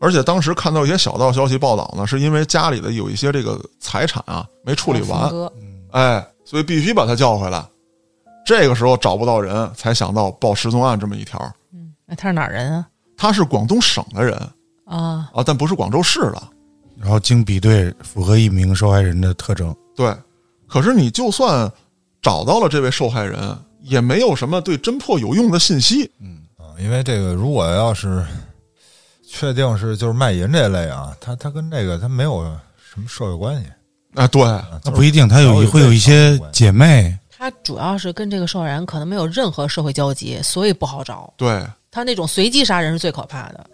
[0.00, 5.52] 而且当时看到一些小道消息报道呢，是因为家里的有一些这个财产啊没处理完，哥，
[5.90, 7.62] 哎，所以必须把他叫回来。
[8.50, 11.38] 这个时候找不到人，才想到报失踪案这么一条。
[11.72, 12.84] 嗯那他是哪儿人啊？
[13.16, 14.36] 他是广东省的人
[14.84, 16.42] 啊，啊，但不是广州市的。
[16.98, 19.72] 然后经比对，符合一名受害人的特征。
[19.94, 20.12] 对，
[20.66, 21.70] 可是你就算
[22.20, 26.10] 找到了这位受害人，也没有什么对侦破有用的信息。
[26.18, 28.26] 嗯啊，因为这个如果要是
[29.24, 32.42] 确定是就是卖淫这类啊，他他跟这个他没有
[32.92, 33.68] 什么社会关系，
[34.16, 41.32] 啊，对，啊那不一定，他有一会有一些姐妹，他主要是跟这个受害人可能没有任何社会交集，所以不好找。
[41.38, 43.64] 对，他那种随机杀人是最可怕的。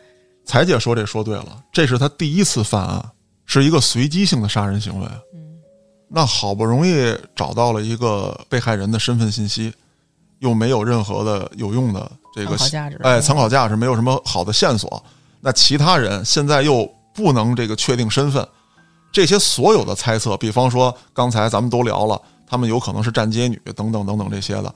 [0.45, 3.05] 彩姐说这说对了，这是他第一次犯案，
[3.45, 5.07] 是一个随机性的杀人行为。
[5.35, 5.59] 嗯，
[6.07, 9.75] 那好不容易找到了一个被害人的身份信息，
[10.39, 15.03] 又没有任何的有用的这个参考价值哎，参考价值没有什么好的线索。
[15.41, 18.47] 那其他人现在又不能这个确定身份，
[19.11, 24.75] 这些所有的猜测，比方说刚才咱们都聊了，他们有可能是站街女等等等等这些的，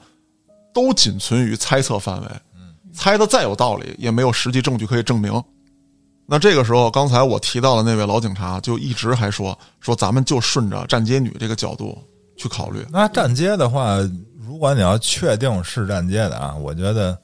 [0.73, 2.27] 都仅存于猜测范围。
[2.93, 5.41] 猜的再有道理，也没有实际证据可以证明。
[6.25, 11.97] 那这个时候，刚才我提到的那位老警察就一直还说说，咱们就顺着站街女这个角度
[12.37, 12.85] 去考虑。
[12.91, 13.97] 那站街的话，
[14.37, 17.17] 如果你要确定是站街的啊，我觉得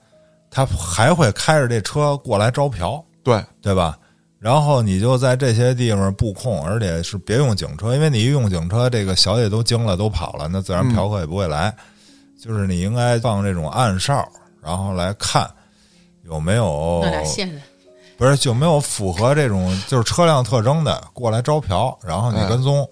[0.49, 3.97] 他还会开着这车过来招嫖，对，对吧？
[4.39, 11.76] 然后你就在这些地方布控，而且是别用警车，因为你一用警车，这个小姐都惊了，都跑了，那自然嫖客也不会来。
[12.39, 14.23] 就是你应该放这种暗哨，
[14.62, 15.50] 然后来看
[16.23, 17.60] 有没有弄俩线人，
[18.15, 22.88] 不是有没有符合这种就是车辆特征的过来招嫖，然后你跟踪。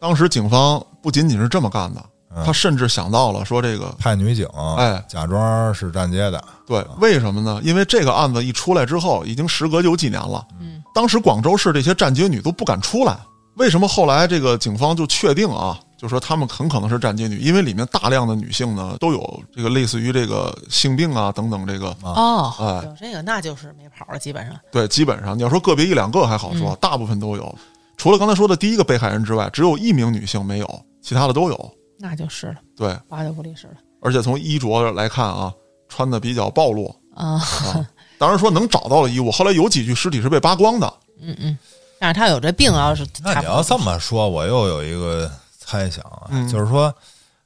[0.00, 4.46] 当时警方不仅仅是这么干的，嗯他甚至想到了说这个，派女警，
[4.78, 7.60] 哎，假装是站街的，对，为什么呢？
[7.62, 13.18] 因为这个案子一出来之后，已经时隔有几年了，嗯，当时广州市这些站街女都不敢出来。
[13.56, 27.54] 为什么后来这个警方就确定啊，就说他们很可能是站街女，因为里面大量的女性呢都有这个类似于这个性病啊等等这个，哦，哎有这个那就是没跑了，基本上对，基本上你要说个别一两个还好说，大部分都有。
[27.98, 31.74] 除了刚才说的第一个被害人之外，只有一名女性没有，其他的都有。
[32.02, 33.74] 那就是了，对，八九不离十了。
[34.00, 35.54] 而且从衣着来看啊，
[35.88, 36.92] 穿的比较暴露。
[37.14, 37.88] 啊，啊。
[38.18, 40.92] 当然说能找到的衣物，后来有几具尸体是被扒光的。
[41.20, 41.56] 嗯嗯，
[42.00, 46.48] 但是他有这病，要是那你要这么说，我又有一个猜想啊，嗯。
[46.48, 46.92] 就是说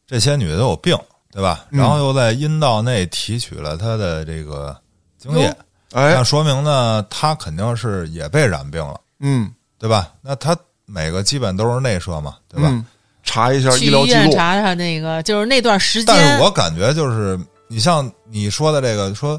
[0.06, 0.98] 这些女的都有病，
[1.30, 1.66] 对吧？
[1.70, 1.78] 嗯。
[1.78, 4.74] 然后又在阴道内提取了她的这个
[5.18, 5.54] 精液，
[5.92, 6.14] 哎。
[6.14, 10.14] 那，说明呢，她肯定是也被染病了，嗯，对吧？
[10.22, 12.70] 那她每个基本都是内射嘛，对吧？
[12.70, 12.82] 嗯
[13.26, 19.38] 查一下医疗记录，医院查查那个，就是那段时间，但是我感觉就是你像你说的这个，说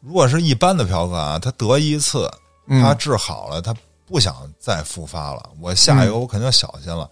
[0.00, 2.28] 如果是一般的嫖客啊，他得一次，
[2.66, 2.82] 嗯。
[2.82, 3.72] 他治好了，他
[4.06, 7.08] 不想再复发了，我下一个我肯定小心了。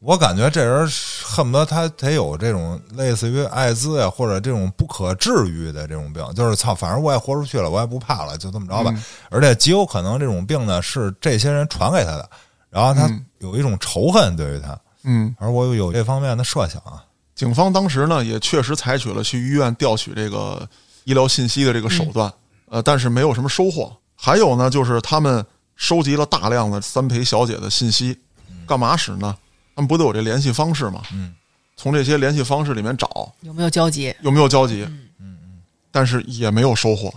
[0.00, 0.90] 我感觉这人
[1.22, 8.90] 恨不得他得有这种类似于艾滋呀，或者这种不可治愈的这种病，就是操，反正我也活出去了，我也不怕了，就这么着吧。
[8.96, 9.04] 嗯。
[9.30, 12.28] 而且极有可能这种病呢是这些人传给他的，
[12.70, 13.26] 然后他嗯。
[13.40, 17.04] 有一种仇恨对于他，嗯，而我有这方面的设想啊。
[17.34, 20.68] 警方当时呢也确实采取了去医院调取这个
[21.04, 22.30] 医疗信息的这个手段，
[22.66, 23.96] 呃，但是没有什么收获。
[24.14, 25.42] 还有呢，就是他们
[25.74, 28.18] 收集了大量的三陪小姐的信息，
[28.66, 29.34] 干嘛使呢？
[29.74, 31.00] 他们不都有这联系方式吗？
[31.14, 31.34] 嗯，
[31.76, 34.14] 从这些联系方式里面找有没有交集？
[34.20, 37.10] 有没有交集，嗯嗯但是也没有收获。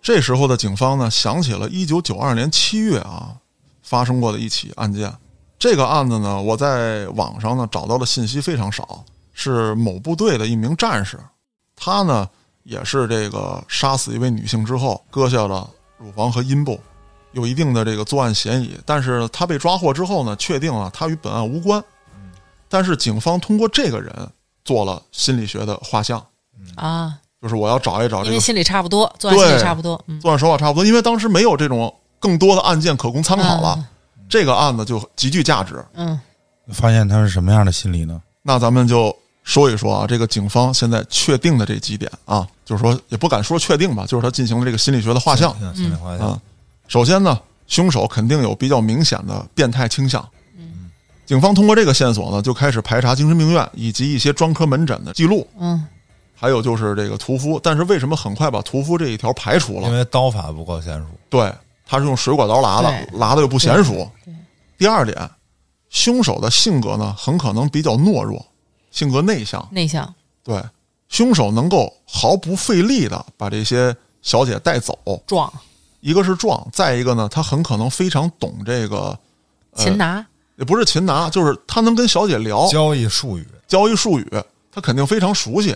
[0.00, 3.36] 这时候的警方呢，想起了一九九二年七月啊
[3.82, 5.12] 发生过的一起案件。
[5.58, 11.18] 这个案子呢，我在网上呢找到的信息非常少，是某部队的一名战士，
[11.74, 12.28] 他呢
[12.62, 16.78] 也是这个杀死一位女性之后割下了乳房和阴部，
[17.32, 18.78] 有一定的这个作案嫌疑。
[18.86, 21.82] 但是他被抓获之后呢，确定了他与本案无关。
[22.68, 24.12] 但是警方通过这个人
[24.64, 26.24] 做了心理学的画像，
[26.76, 33.84] 啊，就是我要找一找这个因为心理差不多，作案心理差不多，嗯，作案手法差不多，因为当时没有这种更多的案件可供参考了，
[34.28, 35.84] 这个案子就极具价值。
[35.94, 36.18] 嗯，
[36.72, 38.20] 发现他是什么样的心理呢？
[38.42, 46.40] 那咱们就说一说啊，这个警方现在确定的这几点啊，就是说也不敢说确定吧，就是他进行了这个心理学的画像心理画像啊。
[46.86, 50.26] 首先呢，凶手肯定有比较明显的变态倾向。
[50.56, 50.90] 嗯
[51.26, 55.86] 警方通过这个线索呢，就开始排查精神病院以及一些专科门诊的记录，嗯，
[56.34, 57.60] 还有就是这个屠夫。
[57.62, 59.92] 但是为什么很快把屠夫这一条排除了因？
[59.92, 61.52] 为刀法不够娴熟，对，
[61.90, 64.08] 他是用水果刀剌的，对剌的又不娴熟。
[64.76, 65.28] 第二点，
[65.88, 68.44] 凶手的性格呢，很可能比较懦弱，
[68.90, 69.66] 性格内向。
[69.70, 70.62] 内向，对，
[71.08, 74.96] 凶手能够毫不费力的把这些小姐带走，
[75.26, 75.50] 壮，
[76.00, 79.18] 一个是壮，再一个呢，他很可能非常懂这个，
[79.74, 80.24] 擒拿，
[80.56, 84.30] 也不是擒拿，就是他能跟小姐聊交易术语，交易术语，
[84.70, 85.74] 他肯定非常熟悉。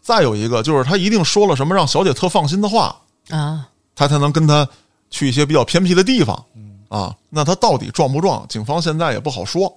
[0.00, 2.96] 再有一个就是他一定说了什么让小姐特放心的话，
[3.28, 4.66] 啊，他才能跟他
[5.12, 6.44] 去一些比较偏僻的地方。
[6.88, 8.44] 啊，那他到底撞不撞？
[8.48, 9.72] 警方现在也不好说。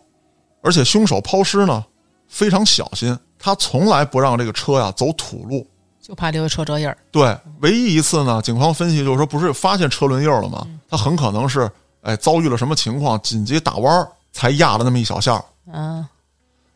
[0.62, 1.86] 而且凶手抛尸呢
[2.28, 5.66] 非常小心，他从来不让这个车呀走土路。
[6.02, 10.68] 就怕留下车辙印儿，对，唯一一次呢，警方分析就是说，不是发现车轮印儿了吗？
[10.90, 11.70] 他很可能是
[12.02, 15.44] 哎遭遇了什么情况，紧急打弯儿才压了那么一小下儿。
[15.72, 16.08] 啊，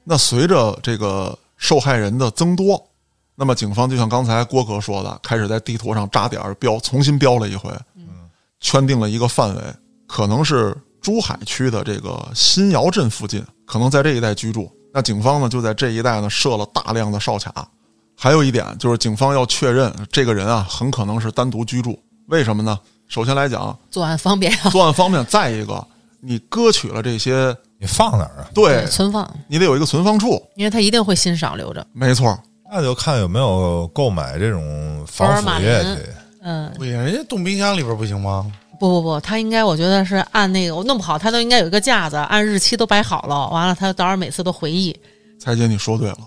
[0.03, 2.83] 那随着这个受害人的增多，
[3.35, 7.71] 那么警方就像刚才郭哥说的，开始在地图上扎点儿标，重新标了一回，
[8.59, 9.61] 圈定了一个范围，
[10.07, 14.69] 可能是珠海区的这个新窑镇附近，可能在这一带居住。
[14.93, 17.67] 那警方呢就在这一带呢设了大量的哨卡，
[18.17, 21.97] 还有一点就是，警方要确认这个人啊，很可能是单独居住。
[22.27, 22.77] 为什么呢？
[23.07, 25.83] 首先来讲，作案方便啊，作案方便；再一个，
[26.21, 28.49] 你割取了这些，你放哪儿啊？
[28.53, 30.39] 对存放，你得有一个存放处。
[30.55, 31.85] 因为他一定会欣赏留着。
[31.93, 32.37] 没错，
[32.71, 35.97] 那就看有没有购买这种防腐液。
[36.41, 38.51] 嗯，不行，人家冻冰箱里边不行吗？
[38.79, 43.49] 不不不，他应该我觉得是按那个我弄不好，他都应该有一个架子，按日期都摆好了。
[43.49, 44.97] 完了，他到时候每次都回忆。
[45.37, 46.17] 彩姐，你说对了。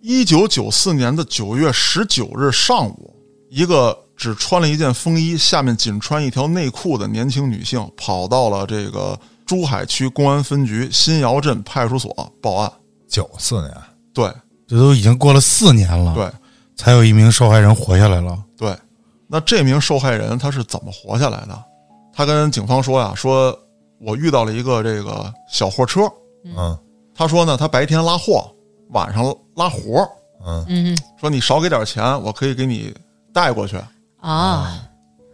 [0.00, 3.14] 一九九四年的九月十九日上午，
[3.50, 12.70] 一个只穿了一件风衣，下面仅穿一条内裤的年轻女性，跑到了这个珠海区公安分局新窑镇派出所报案。
[13.08, 13.72] 九四年，
[14.12, 14.30] 对
[14.66, 16.30] 这都已经过了四年了，对
[16.78, 18.38] 才有一名受害人活下来了。
[18.56, 18.74] 对，
[19.26, 21.64] 那这名受害人他是怎么活下来的？
[22.14, 23.56] 他跟警方说呀，说
[24.00, 26.02] 我遇到了一个这个小货车，
[26.44, 26.78] 嗯
[27.14, 28.48] 他说呢，他白天拉货，
[28.90, 29.24] 晚上
[29.56, 30.08] 拉活儿
[30.46, 32.94] 嗯，嗯说你少给点钱，我可以给你
[33.34, 33.76] 带过去。
[34.20, 34.80] 啊，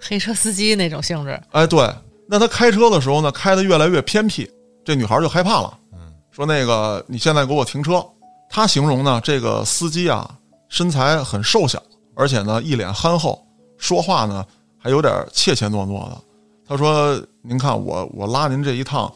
[0.01, 1.39] 黑车司机那种性质。
[1.53, 1.89] 哎，对，
[2.27, 4.51] 那他开车的时候呢，开的越来越偏僻，
[4.83, 5.99] 这女孩就害怕了，嗯
[6.31, 8.05] 说那个你现在给我停车。
[8.49, 10.31] 他形容呢，这个司机啊
[10.75, 11.81] 身材很瘦小，
[12.17, 13.41] 而且呢一脸憨厚，
[13.79, 14.45] 说话呢
[14.77, 16.19] 还有点怯怯懦懦的。
[16.67, 19.09] 他说：“您看我我拉您这一趟，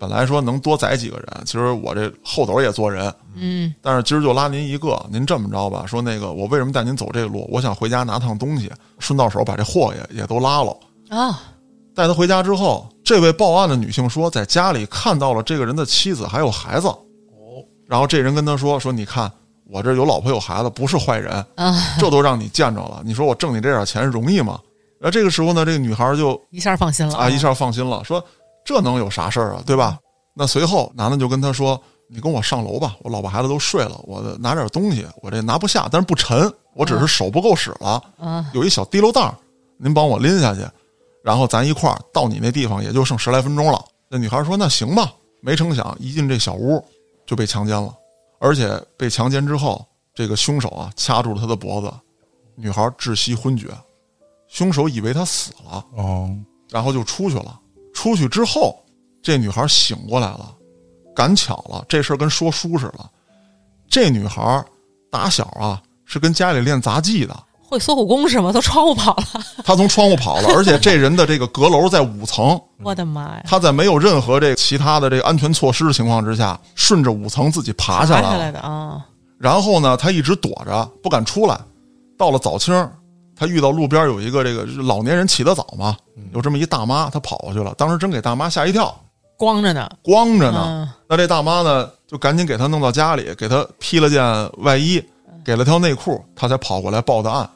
[0.00, 7.48] 本来说能多载几个人，其实我这后斗也坐人，嗯但是今儿就拉您一个，您这么着吧，说那个我为什么带您走这路？
[7.52, 10.76] 我想回家拿趟东西，顺道手把这货也也都拉了。
[11.10, 11.40] 啊，
[11.94, 16.88] 带他回家之后，这位报案的女性说，在家里看到了这个人的妻子还有孩子。
[16.88, 19.30] 哦，然后这人跟他说：“说你看
[19.70, 23.02] 我这有老婆有孩子，不是坏人，啊， 这都让你见着了。
[23.04, 24.60] 你说我挣你这点钱容易吗？”
[24.98, 28.24] 然后这个时候呢，这个女孩就一下放心了啊一下放心了，说
[28.64, 29.98] 这能有啥事儿啊，对吧？
[30.34, 39.32] 那随后男的就跟她说：“你跟我上楼吧，我老婆孩子都睡了，我拿点东西，我这拿不下，但是不沉，我只是手不够使了，啊有一小提溜袋，
[39.76, 40.60] 您帮我拎下去，
[41.22, 45.12] 然后咱一块儿到你那地方，也就剩十来分钟了。”那女孩说：“那行吧。”
[45.42, 46.82] 没成想一进这小屋
[47.26, 47.94] 就被强奸了，
[48.38, 49.84] 而且被强奸之后，
[50.14, 51.92] 这个凶手啊掐住了她的脖子，
[52.54, 53.68] 女孩窒息昏厥，
[54.48, 55.84] 凶手以为她死了。
[55.96, 56.34] 哦，
[56.70, 57.60] 然后就出去了。
[57.94, 58.84] 出去之后，
[59.22, 60.54] 这女孩醒过来了，
[61.14, 63.10] 赶巧了，这事儿跟说书似的。
[63.88, 64.64] 这女孩
[65.10, 67.34] 打小啊是跟家里练杂技的，
[67.68, 68.52] 会缩骨功是吗？
[68.52, 69.24] 从窗户跑了，
[69.64, 73.42] 他从窗户跑了，而且这人的这个阁楼在五层， 我的妈呀！
[73.46, 78.30] 他在没有任何这其他的这个安全措施的情况之下，顺着五层自己爬下来了。
[78.30, 79.04] 下来的啊，
[79.38, 81.58] 然后呢，他一直躲着，不敢出来。
[82.16, 82.90] 到了早清儿，
[83.38, 85.96] 她遇到路边有一个这个老年人起得早嘛，
[86.32, 88.94] 有这么一大妈，他跑过去了，当时真给大妈吓一跳。
[89.36, 90.64] 光着呢，光着呢。
[90.66, 95.00] 嗯那这大妈呢，就赶紧给他弄到家里，给他披了件外衣，
[95.44, 97.48] 给了条内裤，他才跑过来报的案。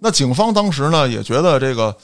[0.00, 1.96] 那警方当时呢，也觉得这个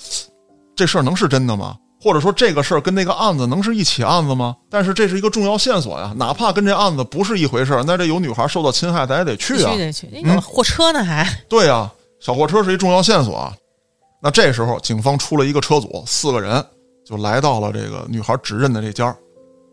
[0.74, 1.76] 这事儿能是真的吗？
[2.00, 4.56] 或者说这个事儿跟那个案子能是一起案子吗？
[4.68, 9.78] 但是这是一个重要线索呀，哪怕跟这案子不是一回事儿，那这有女孩受到侵害，咱也得去啊必须。
[9.78, 10.08] 得去。
[10.20, 11.88] 有货车呢还，对呀、
[12.18, 13.54] 小货车是一重要线索啊。
[14.20, 16.64] 那这时候，警方出了一个车组，四个人
[17.04, 19.16] 就来到了这个女孩指认的这家儿。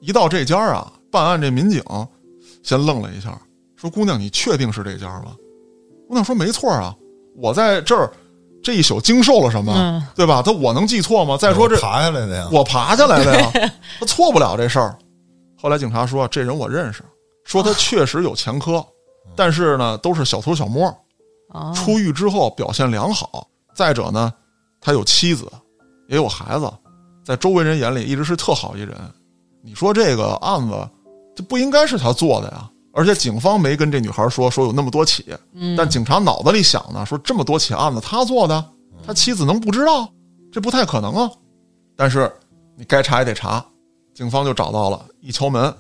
[0.01, 1.83] 一到这家儿啊，办案这民警
[2.61, 3.35] 先愣了一下，
[3.75, 5.33] 说：“姑娘，你确定是这家儿吗？”
[6.07, 6.95] 姑娘说：“没错啊，
[7.35, 8.11] 我在这儿
[8.61, 10.41] 这一宿经受了什么，嗯对吧？
[10.41, 11.37] 他我能记错吗？
[11.37, 13.51] 再说这爬下来的呀，我爬下来的呀，
[13.99, 14.97] 他错不了这事儿。
[15.61, 17.03] 后来警察说，这人我认识，
[17.45, 18.85] 说他确实有前科，
[19.35, 20.87] 但是呢，都是小偷小摸。
[21.51, 23.47] 啊，出狱之后表现良好。
[23.73, 24.31] 再者呢，
[24.79, 25.51] 他有妻子，
[26.07, 26.71] 也有孩子，
[27.25, 28.95] 在周围人眼里一直是特好一人。
[29.63, 30.87] 你说这个案子，
[31.35, 32.69] 这不应该是他做的呀？
[32.93, 38.63] 而且警方没跟这女孩说说有那么多起，嗯但警察脑子里想呢，说这么多起案子他做的，
[39.05, 40.07] 他妻子能不知道？
[40.51, 41.31] 这不太可能啊。
[41.95, 42.31] 但是
[42.75, 43.63] 你该查也得查，
[44.13, 45.73] 警方就找到了，一敲门，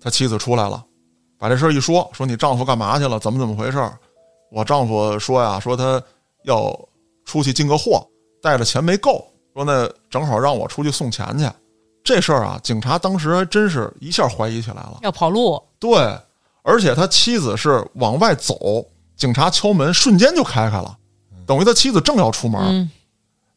[0.00, 0.84] 他妻子出来了，
[1.38, 3.18] 把这事儿一说，说你丈夫干嘛去了？
[3.18, 3.96] 怎么怎么回事儿？
[4.50, 6.02] 我丈夫说呀，说他
[6.44, 6.76] 要
[7.24, 8.06] 出去进个货，
[8.42, 9.24] 带着钱没够，
[9.54, 11.48] 说那正好让我出去送钱去。
[12.04, 14.98] 这事儿啊，警察当时还真是一下怀疑起来了。
[15.02, 16.18] 要跑路，对，
[16.62, 18.86] 而且他妻子是往外走，
[19.16, 20.96] 警察敲门，瞬间就开开了，
[21.46, 22.90] 等于他妻子正要出门，嗯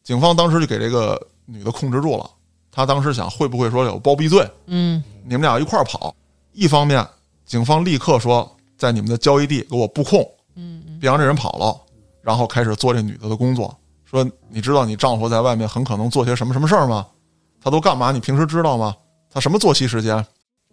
[0.02, 2.30] 警方当时就给这个女的控制住了。
[2.70, 4.48] 他当时想，会不会说有包庇罪？
[4.66, 6.14] 嗯你们俩一块儿跑。
[6.52, 7.04] 一方面，
[7.44, 8.48] 警方立刻说
[8.78, 11.76] 在你们的交易地给我布控，嗯别让这人跑了，
[12.22, 13.76] 然后开始做这女的的工作。
[14.04, 17.06] 说你知道你丈夫在外面很可能做些什么什么事儿吗？
[17.60, 18.12] 他都干嘛？
[18.12, 18.94] 你平时知道吗？
[19.28, 20.24] 他什么作息时间？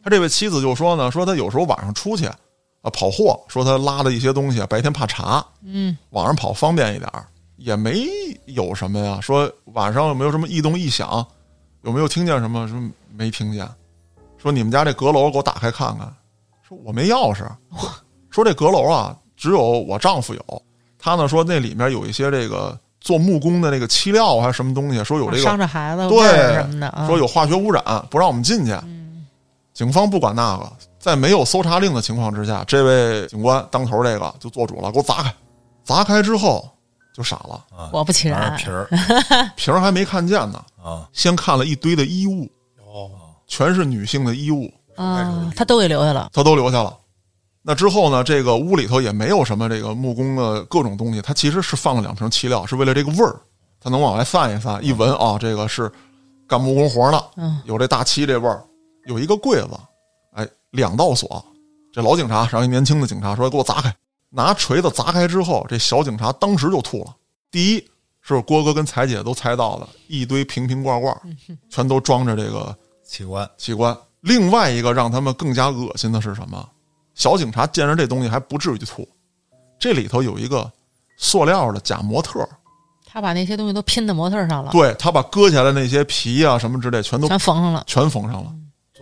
[0.04, 7.26] 他这位妻子就说呢，说他有时候晚上出去，啊跑货，说他拉了一些东西啊白天怕查，嗯，晚上跑方便一点儿，
[7.56, 8.06] 也没
[8.46, 9.20] 有什么呀。
[9.22, 11.26] 说晚上有没有什么异动异响，
[11.84, 12.68] 有没有听见什么？
[12.68, 12.78] 说
[13.16, 13.66] 没听见。
[14.38, 16.14] 说你们家这阁楼给我打开看看。
[16.68, 17.46] 说我没钥匙。
[18.30, 20.62] 说这阁楼啊，只有我丈夫有。
[21.00, 27.08] 他呢说那里面有一些这个做木工的那个漆料还是什么东西，说有这个伤着孩子对什么的啊。
[27.08, 28.76] 说有化学污染，不让我们进去。
[29.74, 35.34] 警方不管那个，在没有搜查令的情况之下，这位警官当头这个就做主了，给我砸开。
[35.84, 36.70] 砸开之后
[37.14, 42.50] 就傻了，啊，果不其全然是皮儿 瓶儿还没看见呢，啊，先看了一堆的衣物，
[42.86, 43.10] 哦，
[43.48, 46.30] 全是女性的衣物，啊，他都给留下了。
[46.32, 46.96] 他都留下了。
[47.64, 53.36] 那之后呢，这个屋里头也没有什么这个木工的各种东西，它其实是放了两瓶漆料，是为了这个味儿，
[53.82, 55.92] 它能往外散一散，一闻啊，这个是
[56.48, 58.64] 干木工活呢，嗯，有这大漆这味儿。
[59.06, 59.70] 有一个柜子，
[60.32, 61.44] 哎，两道锁。
[61.92, 63.96] 这老警察然后一年轻的警察说：“给我砸开！”
[64.30, 67.16] 拿锤子砸开之后，这小警察当时就吐了。
[67.52, 67.88] 第一
[68.22, 71.16] 是郭哥跟彩姐都猜到了，一堆瓶瓶罐罐，
[71.70, 73.96] 全都装着这个器官器官。
[74.22, 76.68] 另外一个让他们更加恶心的是什么？
[77.14, 79.08] 小警察见着这东西还不至于吐，
[79.78, 80.72] 这里头有一个
[81.16, 82.44] 塑料的假模特，
[83.06, 87.84] 他把那些东西都拼在模特上了，对他把割下来那些皮啊什么之类全都全缝上了。
[87.86, 88.52] 全缝上了。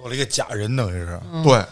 [0.01, 1.63] 做了一个假人，等于是嗯对，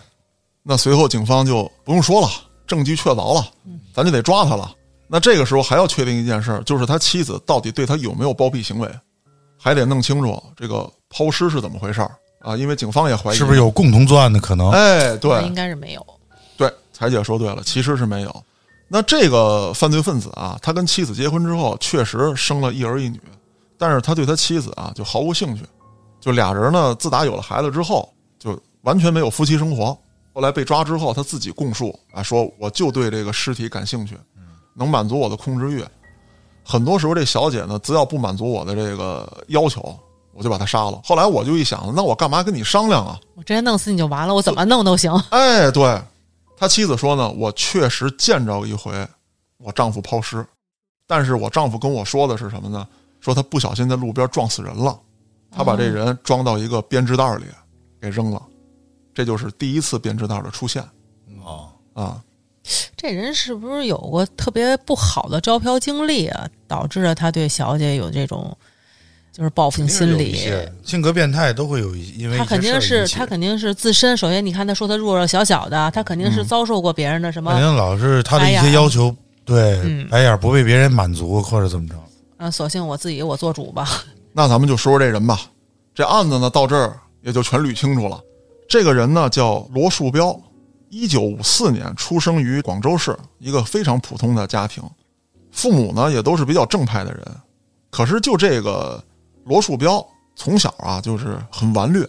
[0.61, 2.29] 那随后警方就不用说了，
[2.67, 3.43] 证据确凿了，
[3.91, 4.71] 咱就得抓他了。
[5.07, 8.87] 那这个时候还要确定一件事儿，就是他妻子到底对他有没有包庇行为，
[9.57, 12.11] 还得弄清楚这个抛尸是怎么回事儿
[12.41, 14.69] 啊，因为警方也怀疑是不是有共同作案的可能？
[14.69, 16.05] 哎，对应该是没有。
[16.55, 18.43] 对，彩姐说对了，其实是没有。
[18.87, 23.19] 那这个犯罪分子啊，他跟妻子结婚之后，确实生了一儿一女，
[23.77, 25.63] 但是他对他妻子啊就毫无兴趣，
[26.19, 29.95] 就俩人呢，自打有了孩子之后，就完全没有夫妻生活。
[30.33, 34.17] 后来被抓之后，他自己供述啊，说我就对这个尸体感兴趣，
[34.73, 35.83] 能满足我的控制欲。
[36.63, 39.93] 很多时候，这小姐呢，只要不满足我的这个要求，
[40.33, 41.01] 我就把她杀了。
[41.03, 43.19] 后来我就一想，那我干嘛跟你商量啊？
[43.35, 45.11] 我直接弄死你就完了，我怎么弄都行。
[45.31, 46.01] 哎，对
[46.55, 48.93] 他妻子说呢，我确实见着一回
[49.57, 50.45] 我丈夫抛尸，
[51.07, 52.87] 但是我丈夫跟我说的是什么呢？
[53.19, 54.97] 说他不小心在路边撞死人了，
[55.51, 57.45] 他把这人装到一个编织袋里
[58.01, 58.41] 给扔了，
[59.13, 60.81] 这就是第一次编织袋的出现
[61.43, 62.21] 啊，啊。
[62.95, 68.55] 这人是不是有过特别不好的招嫖经历啊，导致了他对小姐有这种
[69.31, 70.37] 就是报复性心理？
[70.83, 81.95] 性格变态都会有一，因为他肯定是他肯定是自身，首先你看他说他弱弱小小的，他肯定是遭受过别人的什么肯定老是他的一些要求，对嗯白眼不被别人满足或者怎么着。
[82.37, 83.87] 啊，索性我自己我做主吧。
[84.31, 85.39] 那咱们就说说这人吧。
[85.95, 88.21] 这案子呢到这儿也就全捋清楚了。
[88.67, 90.39] 这个人呢叫罗树标，
[90.89, 94.83] 一九五四年出生于广州市一个非常普通的家庭，
[95.51, 97.23] 父母呢也都是比较正派的人。
[97.89, 99.03] 可是就这个
[99.45, 100.05] 罗树标
[100.35, 102.07] 从小啊就是很顽劣，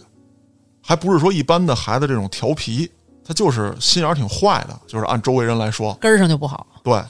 [0.81, 2.89] 还不是说一般的孩子这种调皮，
[3.25, 6.67] 他就是心眼儿挺坏的，就是按周围人来说，根儿上就不好。
[6.83, 7.03] 对，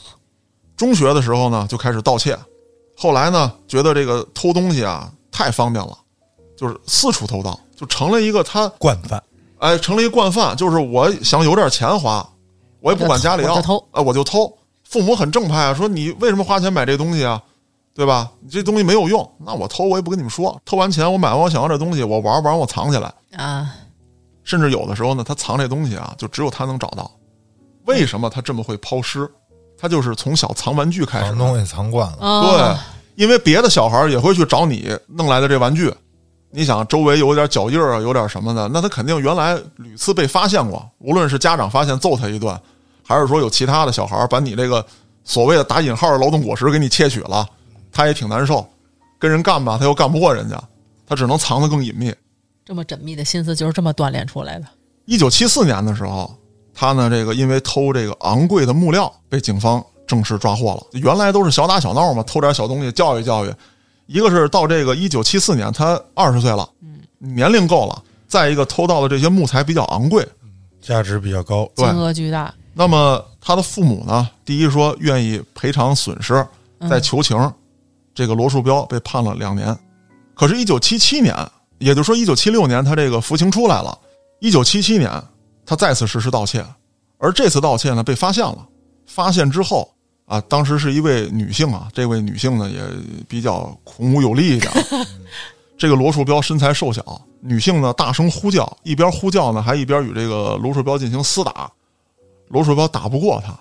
[0.78, 2.38] 中学的时候呢，就开始盗窃，
[2.96, 5.98] 后来呢，觉得这个偷东西啊太方便了，
[6.62, 9.24] 就是四处偷盗，就成了一个他惯犯，
[9.58, 10.56] 哎，成了一个惯犯。
[10.56, 12.24] 就是我想有点钱花，
[12.82, 14.56] 我也不管家里要，偷哎，我就偷。
[14.88, 17.42] 父母很正派啊，说你为什么花钱买这东西啊？
[17.96, 18.32] 对吧？
[18.42, 20.56] 你这东西没有用，那我偷我也不跟你们说。
[20.64, 23.12] 偷完钱，我买完我想要这东西，我玩玩我藏起来。
[23.36, 23.74] 啊，
[24.44, 27.10] 甚至有的时候呢，他藏这东西啊，就只有他能找到。
[27.86, 29.28] 为什么他这么会抛尸？
[29.80, 32.78] 他就是从小藏玩具开始东西藏惯了，对哦，，
[33.16, 35.92] 因为别的小孩也会去找你弄来的这玩具。
[36.52, 40.86] 你想周围有点脚印儿啊，有点什么的，那他肯定原来屡次被发现过。
[41.00, 42.60] 无论是家长发现揍他一顿，
[43.04, 44.86] 还是说有其他的小孩把你这个
[45.24, 47.48] 所谓的打引号的劳动果实给你窃取了，
[47.92, 48.68] 他也挺难受。
[49.18, 50.62] 跟人干吧，他又干不过人家，
[51.08, 52.14] 他只能藏得更隐秘。
[52.66, 54.66] 这么缜密的心思就是这么锻炼出来的。
[55.06, 56.34] 一九七四年的时候，
[56.74, 60.84] 他呢这个因为偷这个昂贵的木料被警方正式抓获了。
[61.00, 63.54] 原来都是小打小闹嘛，偷点小东西教育教育。
[64.12, 66.70] 一个是到这个一九七四年，他二十岁了，
[67.18, 67.96] 年龄够了；
[68.28, 70.28] 再一个偷盗的这些木材比较昂贵，
[70.82, 71.66] 价值比较高。
[71.78, 76.46] 对金额巨大，那么他的父母呢，第一说愿意赔偿损失，
[76.90, 77.38] 再求情，
[78.14, 79.74] 这个罗树标被判了两年。
[80.34, 81.34] 可是，一九七七年，
[81.78, 83.98] 也就是说一九七六年，他这个服刑出来了。
[84.42, 85.10] 一九七七年，
[85.66, 86.66] 他再次实施盗窃，
[87.18, 88.68] 而这次盗窃呢被发现了。
[89.08, 89.90] 发现之后
[90.26, 92.80] 啊，当时是一位女性啊，这位女性呢也
[93.28, 94.72] 比较孔武有力一点。
[95.78, 101.72] 这个罗树标身材瘦小，女性呢大声呼叫，一边呼叫呢还一边与这个罗树标进行厮打。
[102.48, 103.58] 罗树标打不过他，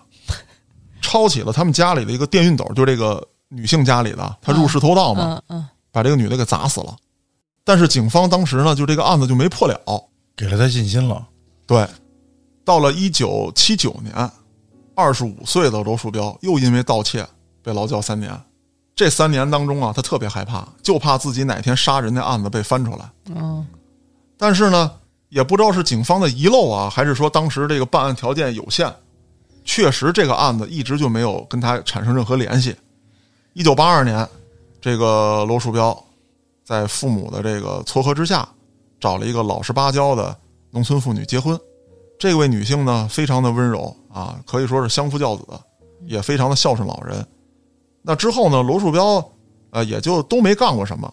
[1.01, 6.97] 抄起了他们家里的一个电熨斗，就这个女性家里的，她入室偷盗嘛，嗯嗯，把这个女的给砸死了。
[7.65, 9.81] 但是警方当时呢，就这个案子就没破了。
[10.37, 11.27] 给了他信心了。
[11.67, 11.87] 对，
[12.65, 14.31] 到了一九七九年，
[15.01, 17.27] 二十五岁的罗树标又因为盗窃
[17.63, 18.39] 被劳教三年。
[18.95, 23.11] 这三年当中啊，他特别害怕，就怕自己哪天杀人的案子被翻出来。
[23.35, 23.67] 嗯，
[24.37, 24.93] 但是呢，
[25.31, 28.93] 也不知道是警方的遗漏啊，还是说当时这个办案条件有限，
[29.65, 32.77] 确实这个案子一直就没有跟他产生任何联系。
[33.55, 34.29] 一九八二年，
[34.83, 35.97] 这个罗树标
[36.63, 38.47] 在父母的这个撮合之下，
[39.01, 40.37] 找了一个老实巴交的
[40.71, 41.59] 农村妇女结婚。
[42.21, 45.43] 这位女性呢，非常的温柔啊，可以说是相夫教子，
[46.05, 47.27] 也非常的孝顺老人。
[48.03, 49.27] 那之后呢，罗树标
[49.71, 51.11] 呃也就都没干过什么。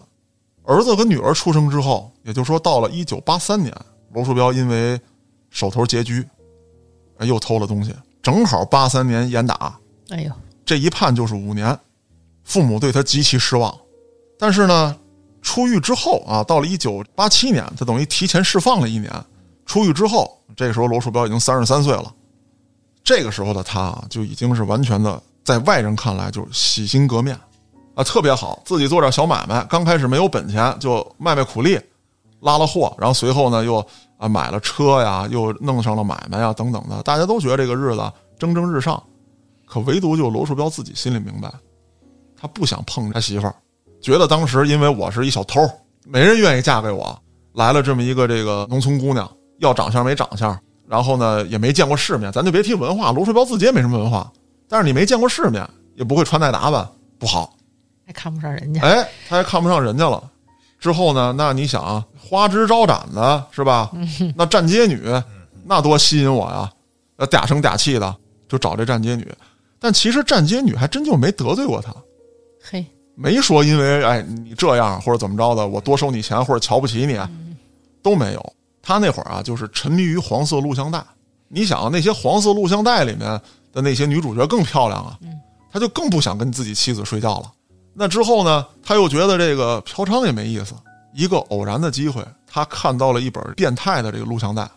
[0.65, 3.73] 儿子跟女儿出生之后，也就是说到了一九八三年，
[4.11, 4.99] 罗树标因为
[5.49, 6.27] 手头拮据，
[7.15, 9.79] 呃又偷了东西，正好八三年严打，
[10.09, 10.31] 哎呦，
[10.65, 11.79] 这一判就是五年，
[12.43, 13.73] 父母对他极其失望。
[14.37, 14.93] 但是呢，
[15.41, 19.09] 出狱之后啊，到了一九八七年，他等于提前释放了一年。
[19.67, 22.11] 出狱之后，这时候罗树标已经三十三岁了。
[23.03, 27.37] 这个时候的他啊，就已经是完全的，在外人看来就是洗心革面
[27.93, 29.63] 啊，特别好，自己做点小买卖。
[29.69, 31.79] 刚开始没有本钱，就卖卖苦力，
[32.39, 33.85] 拉了货，然后随后呢又
[34.17, 37.03] 啊买了车呀，又弄上了买卖呀等等的。
[37.03, 39.01] 大家都觉得这个日子蒸蒸日上，
[39.65, 41.51] 可唯独就罗树标自己心里明白，
[42.39, 43.55] 他不想碰他媳妇儿，
[44.01, 45.61] 觉得当时因为我是一小偷，
[46.05, 47.17] 没人愿意嫁给我，
[47.53, 49.29] 来了这么一个这个农村姑娘，
[49.59, 54.31] 要长相没长相，然后呢也没见过世面，咱就别提文化，罗树标自己也没什么文化，
[54.67, 56.87] 但是你没见过世面，也不会穿戴打扮，
[57.17, 57.53] 不好。
[58.05, 60.23] 还看不上人家，哎，他还看不上人家了。
[60.79, 63.91] 之后呢，那你想啊，花枝招展的是吧？
[64.35, 65.01] 那站街女，
[65.65, 66.71] 那多吸引我呀！
[67.17, 68.15] 呃，嗲声嗲气的，
[68.47, 69.27] 就找这站街女。
[69.79, 71.93] 但其实站街女还真就没得罪过他，
[72.63, 72.85] 嘿，
[73.15, 77.19] 没说因为哎你这样或者怎么着的，我多收你钱或者瞧不起你，
[78.01, 78.53] 都没有。
[78.87, 81.03] 他那会儿啊，就是沉迷于黄色录像带。
[81.49, 83.19] 你想那些黄色录像带里面
[83.73, 85.19] 的那些女主角更漂亮啊，
[85.69, 87.51] 他就更不想跟自己妻子睡觉了。
[87.93, 90.73] 那之后呢，他又觉得这个嫖娼也没意思。
[91.13, 94.69] 一个偶然的机会，他看到了一本变态的这个录像带，哎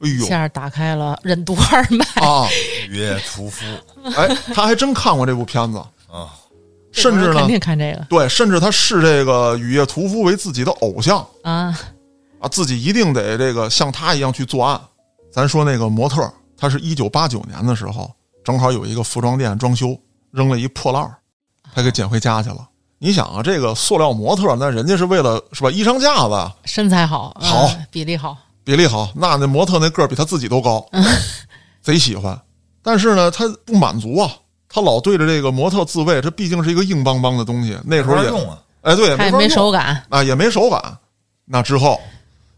[0.00, 2.46] 呦一下打开了任督二脉，啊！
[2.90, 3.64] 雨夜屠夫
[4.16, 5.78] 哎，他还真看过这部片子，
[6.10, 6.34] 啊，
[6.92, 11.78] 甚至呢肯，定看这个对，甚至他视这个雨夜屠夫为自己的偶像啊，
[12.40, 14.80] 啊，自己一定得这个像他一样去作案。
[15.32, 18.10] 咱说那个模特，他是一九八九年的时候，
[18.44, 19.98] 正好有一个服装店装修，
[20.30, 21.18] 扔了一破烂儿，
[21.74, 22.68] 他给捡回家去了。
[22.98, 25.70] 你想啊，这个塑料模特，那人家是为了是吧？
[25.70, 30.86] 衣裳架子身材好，好嗯比例好，比例好，那那模特那个儿比他自己都高，
[31.82, 32.40] 贼喜欢。
[32.82, 34.30] 但是呢，他不满足啊，
[34.68, 38.30] 他老对着这个模特自慰，这毕竟是一个硬邦邦的东西，那时候也
[38.80, 40.96] 哎，对，没没手感，啊，也没手感。
[41.44, 42.00] 那之后，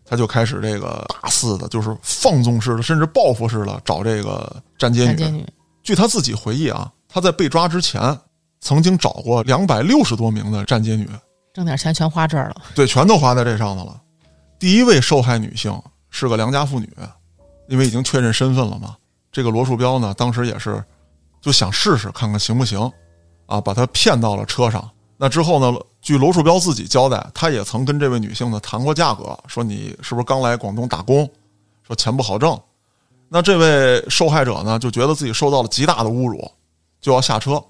[0.09, 5.25] 他就开始这个大肆的，就是放纵式的，甚至报复式的找这个站街女。
[5.25, 5.47] 女，
[5.83, 8.19] 据他自己回忆啊，他在被抓之前，
[8.61, 11.07] 曾经找过两百六十多名的站街女，
[11.53, 14.01] 挣点钱全花这儿了，对，全都花在这上头了。
[14.59, 15.79] 第一位受害女性
[16.09, 16.89] 是个良家妇女，
[17.69, 18.97] 因为已经确认身份了嘛。
[19.31, 20.83] 这个罗树标呢，当时也是
[21.41, 22.81] 就想试试看看行不行，
[23.45, 24.91] 啊，把她骗到了车上。
[25.21, 31.29] 那之后呢，据罗树标自己交代，他也曾跟这位女性呢谈过价格，说你是不是刚来广东打工，
[31.83, 32.57] 说钱不好挣。
[33.29, 36.49] 那这位受害者呢，就觉得自己受到了极大的侮辱，
[37.01, 37.62] 就要下车。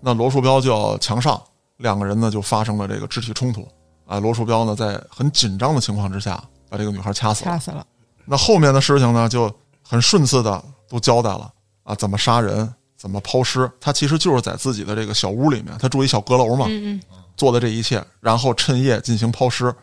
[0.00, 1.42] 那罗树标就要强上，
[1.78, 3.66] 两个人呢就发生了这个肢体冲突。
[4.06, 7.50] 啊，罗树标呢在很紧张的情况之下，把这个女孩掐死了。
[7.50, 7.84] 掐死了，
[8.24, 9.52] 那后面的事情呢，就
[9.86, 12.72] 很顺次的都交代了啊，怎么杀人，
[13.02, 13.68] 怎么抛尸。
[13.80, 17.00] 他其实就是在自己的这个小屋里面，他住一小阁楼嘛，嗯嗯，
[17.36, 19.74] 做的这一切，然后趁夜进行抛尸。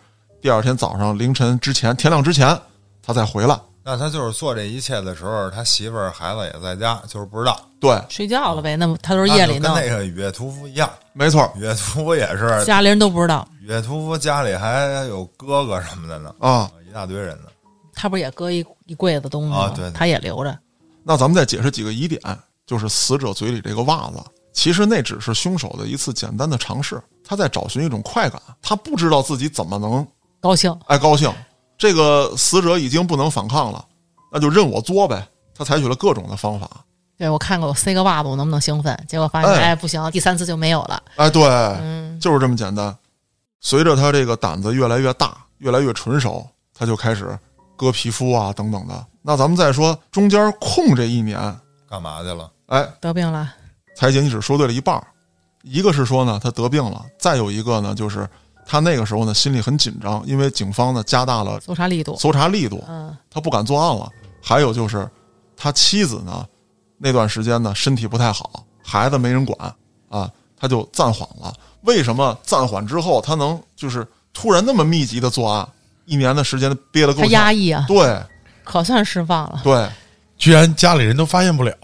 [0.41, 2.57] 第二天早上凌晨之前，天亮之前，
[3.03, 3.59] 他再回来。
[3.84, 7.59] 那他就是做这一切的时候，他媳妇儿孩子也在家，就是不知道。
[7.78, 16.72] 对，睡觉了呗，那么他都是夜里弄跟，那个雨夜屠夫一样，没错雨夜屠夫也是， 家里人都不知道，雨夜屠夫家里还有哥哥什么的呢，啊。
[16.89, 17.49] 一大堆人呢。
[17.93, 19.57] 他不是也搁一一柜子东西吗？
[19.57, 20.57] 啊对对他也留着，
[21.03, 22.22] 那咱们再解释几个疑点，
[22.70, 30.05] 就是死者嘴里这个袜子，其实那只是凶手的一次简单的尝试，他在找寻一种快感，他不知道自己怎么能
[30.39, 31.34] 高兴，哎高兴。
[31.80, 33.84] 这个死者已经不能反抗了，
[34.32, 35.28] 那就任我作呗。
[35.55, 36.70] 他采取了各种的方法。
[37.17, 42.95] 对我看看我塞个袜子我能不能兴奋，结果发现哎哎不行，第三次就没有了，哎，对，嗯，就是这么简单。
[43.61, 47.36] 随着他这个胆子越来越大，越来越纯熟，他就开始
[47.76, 49.05] 割皮肤啊等等的。
[49.24, 51.38] 那咱们再说中间空这一年，
[51.89, 52.49] 干嘛去了？
[52.70, 53.53] 哎，得病了，
[53.95, 55.05] 彩姐，你只说对了一半儿。
[55.61, 58.28] 一个是说呢，他得病了；再有一个呢，就是
[58.65, 64.09] 他那个时候呢心里很紧张，因为警方呢加大了搜查力度，搜查力度，嗯，他不敢作案了。
[64.41, 65.09] 还有就是
[65.57, 66.45] 他妻子呢
[66.97, 69.76] 那段时间呢身体不太好，孩子没人管
[70.07, 71.53] 啊，他就暂缓了。
[71.82, 75.67] 为什么暂缓之后他能就是突然那么密集的作案？
[76.05, 77.55] 一年的时间憋得够他压呛。
[77.55, 78.22] 抑啊，对
[78.63, 79.61] 可算释放了。
[79.63, 79.89] 对，
[80.39, 81.75] 居然家里人都发现不了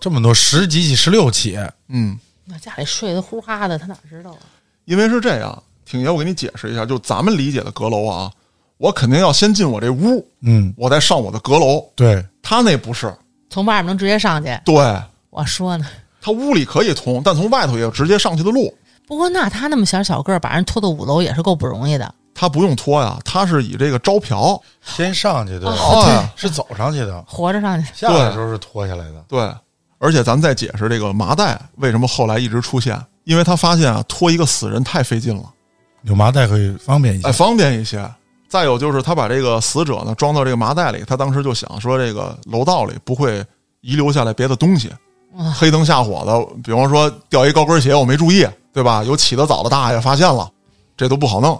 [0.00, 1.58] 这么多十几起、十六起，
[1.88, 2.18] 嗯。
[2.46, 4.38] 那家里睡得呼哈的，他哪知道啊？
[4.84, 8.30] 因为是这样，挺爷，我给你解释一下，就咱们理解的阁楼啊，
[8.76, 11.84] 我肯定要先进我这屋，嗯，我再上我的阁楼。
[11.96, 13.12] 对，他那不是，
[13.50, 14.56] 从外面能直接上去？
[14.64, 14.74] 对
[15.30, 15.86] 我说呢。
[16.20, 18.72] 他屋里可以通，但从外头也有直接上去的路，
[19.06, 22.14] 不过那他那么小小个儿，把人拖到五楼也是够不容易的。
[22.34, 29.24] 他不用拖呀，他是以这个招嫖，先上去的，哦是走上去的，活着上去，下来的时候是拖下来的。
[29.28, 29.50] 对。
[29.98, 35.44] 而且咱们再解释这个麻袋为什么后来一直出现，因为他发现啊，拖一个死人太费劲了，
[36.02, 37.32] 有麻袋可以方便一些哎，。
[37.32, 38.06] 方便一些。
[38.46, 43.42] 再有就是他把这个死者呢装到这个麻袋里，他当时就想说，这个楼道里不会
[43.80, 44.92] 遗留下来别的东西，
[45.58, 49.02] 黑灯瞎火的，比方说掉一高跟鞋我没注意，对吧？
[49.04, 50.48] 有起得早的大爷发现了，
[50.96, 51.58] 这都不好弄。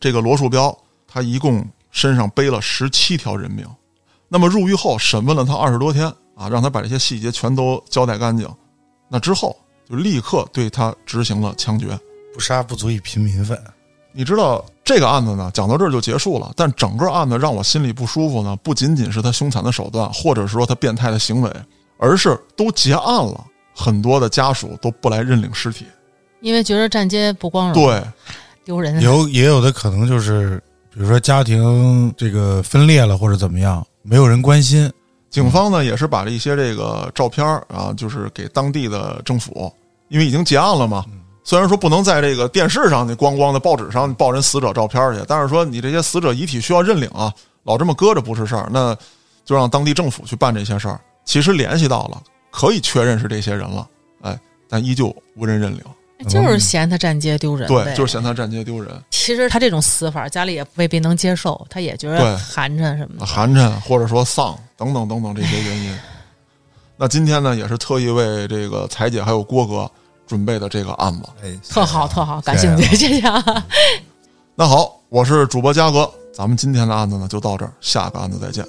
[0.00, 0.76] 这个罗树标
[1.06, 3.66] 他一共身上背了十七条人命，
[4.28, 8.48] 那么入狱后审问了他二十多天啊，让他把这些细节全都交代干净。
[9.08, 9.56] 那之后
[9.88, 11.98] 就立刻对他执行了枪决。
[12.30, 13.60] 不杀不足以平民愤。
[14.12, 16.52] 你知道这个案子呢，讲到这儿就结束了。
[16.54, 21.52] 但整个案子让我心里不舒服呢，不仅仅是他凶残的手段，或者说他变态的行为，
[21.98, 23.44] 而是都结案了，
[23.74, 25.84] 很多的家属都不来认领尸体。
[26.40, 28.00] 因为觉得站街不光荣，对，
[28.68, 29.00] 丢人。
[29.00, 30.62] 有也有的可能就是，
[30.92, 34.92] 比如说家庭这个分裂了或者怎么样，没有人关心。
[35.30, 39.72] 警方呢也是把这一些这个照片儿啊，就是给当地的政府，
[40.08, 41.02] 因为已经结案了嘛。
[41.44, 48.94] 虽然说不能在这个电视上、那光光的报纸上报人死者照片去，但是说你这些死者遗体需要认领啊，老这么搁着不是事儿，那
[49.46, 51.00] 就让当地政府去办这些事儿。
[51.24, 53.88] 其实联系到了，可以确认是这些人了，
[54.20, 54.38] 哎，
[54.68, 55.80] 但依旧无人认领。
[56.26, 63.26] 就是嫌他站街丢人，对，就是嫌他站街丢人，其实他这种死法，家里也未必能接受，他也觉得寒碜什么的。
[63.26, 65.98] 寒碜或者说丧等等等等这些原因。
[66.96, 69.88] 那今天呢，也是特意为这个彩姐还有郭哥
[70.26, 71.22] 准备的这个案子。
[71.44, 73.64] 哎，特好，特好，感兴趣，谢谢啊。
[74.56, 78.66] 那好，我是主播嘉哥，咱们今天的案子呢就到这儿，下个案子再见。